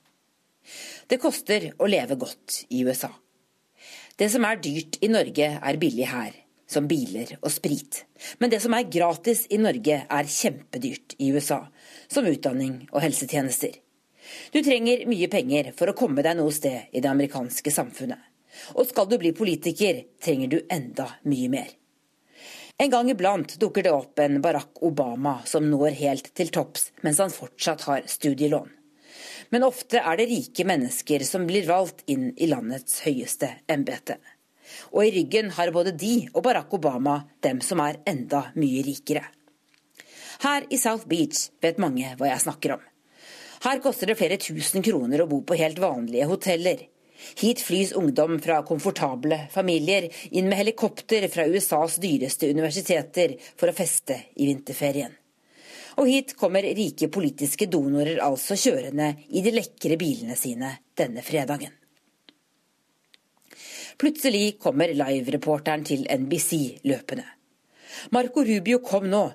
[1.07, 3.11] Det koster å leve godt i USA.
[4.17, 6.41] Det som er dyrt i Norge, er billig her.
[6.67, 7.99] som biler og sprit.
[8.41, 11.59] Men det som er gratis i Norge, er kjempedyrt i USA,
[12.09, 13.75] som utdanning og helsetjenester.
[14.49, 18.17] Du trenger mye penger for å komme deg noe sted i det amerikanske samfunnet.
[18.75, 21.73] Og skal du bli politiker, trenger du enda mye mer.
[22.77, 27.21] En gang iblant dukker det opp en Barack Obama som når helt til topps mens
[27.23, 28.67] han fortsatt har studielån.
[29.53, 34.17] Men ofte er det rike mennesker som blir valgt inn i landets høyeste embete.
[34.91, 39.23] Og i ryggen har både de og Barack Obama dem som er enda mye rikere.
[40.43, 42.83] Her i South Beach vet mange hva jeg snakker om.
[43.63, 46.83] Her koster det flere tusen kroner å bo på helt vanlige hoteller.
[47.39, 53.75] Hit flys ungdom fra komfortable familier inn med helikopter fra USAs dyreste universiteter for å
[53.75, 55.13] feste i vinterferien.
[55.95, 61.71] Og hit kommer rike politiske donorer altså kjørende i de lekre bilene sine denne fredagen.
[63.95, 67.23] Plutselig kommer live-reporteren til NBC løpende.
[68.11, 69.29] Marco Rubio kom nå.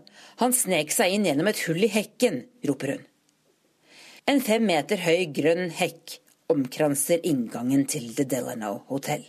[0.45, 3.07] Han snek seg inn gjennom et hull i hekken, roper hun.
[4.28, 6.19] En fem meter høy grønn hekk
[6.51, 9.24] omkranser inngangen til The Delano Hotel.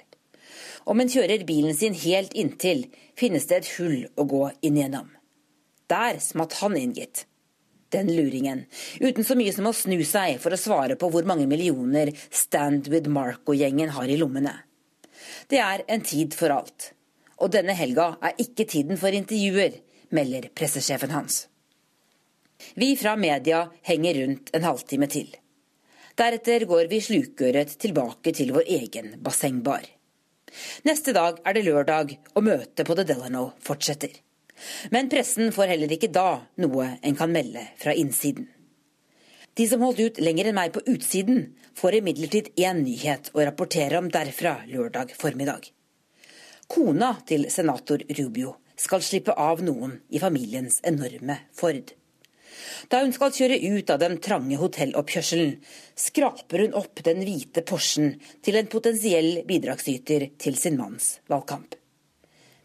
[0.89, 5.11] Om en kjører bilen sin helt inntil, finnes det et hull å gå inn gjennom.
[5.91, 7.26] Der smatt han inn, gitt.
[7.91, 8.63] Den luringen,
[9.03, 12.88] uten så mye som å snu seg for å svare på hvor mange millioner Stand
[12.93, 14.53] with Marco-gjengen har i lommene.
[15.51, 16.93] Det er en tid for alt.
[17.43, 19.76] Og denne helga er ikke tiden for intervjuer,
[20.15, 21.45] melder pressesjefen hans.
[22.80, 25.28] Vi fra media henger rundt en halvtime til.
[26.20, 29.86] Deretter går vi slukøret tilbake til vår egen bassengbar.
[30.84, 34.12] Neste dag er det lørdag, og møtet på The Delano fortsetter.
[34.91, 38.49] Men pressen får heller ikke da noe en kan melde fra innsiden.
[39.57, 43.99] De som holdt ut lenger enn meg på utsiden, får imidlertid én nyhet å rapportere
[43.99, 45.66] om derfra lørdag formiddag.
[46.72, 51.91] Kona til senator Rubio skal slippe av noen i familiens enorme Ford.
[52.89, 55.57] Da hun skal kjøre ut av den trange hotelloppkjørselen,
[55.95, 61.77] skraper hun opp den hvite Porschen til en potensiell bidragsyter til sin manns valgkamp.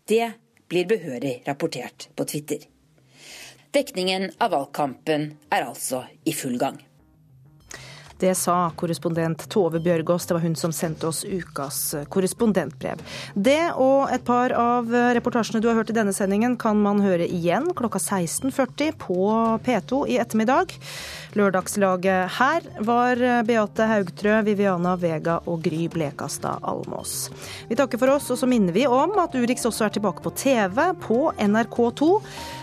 [0.06, 0.32] Det
[0.70, 2.66] blir behørig rapportert på Twitter.
[3.74, 6.78] Dekningen av valgkampen er altså i full gang.
[8.18, 10.26] Det sa korrespondent Tove Bjørgaas.
[10.26, 13.02] Det var hun som sendte oss ukas korrespondentbrev.
[13.34, 17.28] Det og et par av reportasjene du har hørt i denne sendingen, kan man høre
[17.28, 19.18] igjen klokka 16.40 på
[19.66, 20.72] P2 i ettermiddag.
[21.36, 27.28] Lørdagslaget her var Beate Haugtrø, Viviana Vega og Gry Blekastad Almås.
[27.68, 30.32] Vi takker for oss, og så minner vi om at Urix også er tilbake på
[30.40, 32.14] TV på NRK2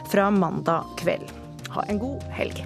[0.10, 1.30] fra mandag kveld.
[1.74, 2.66] Ha en god helg.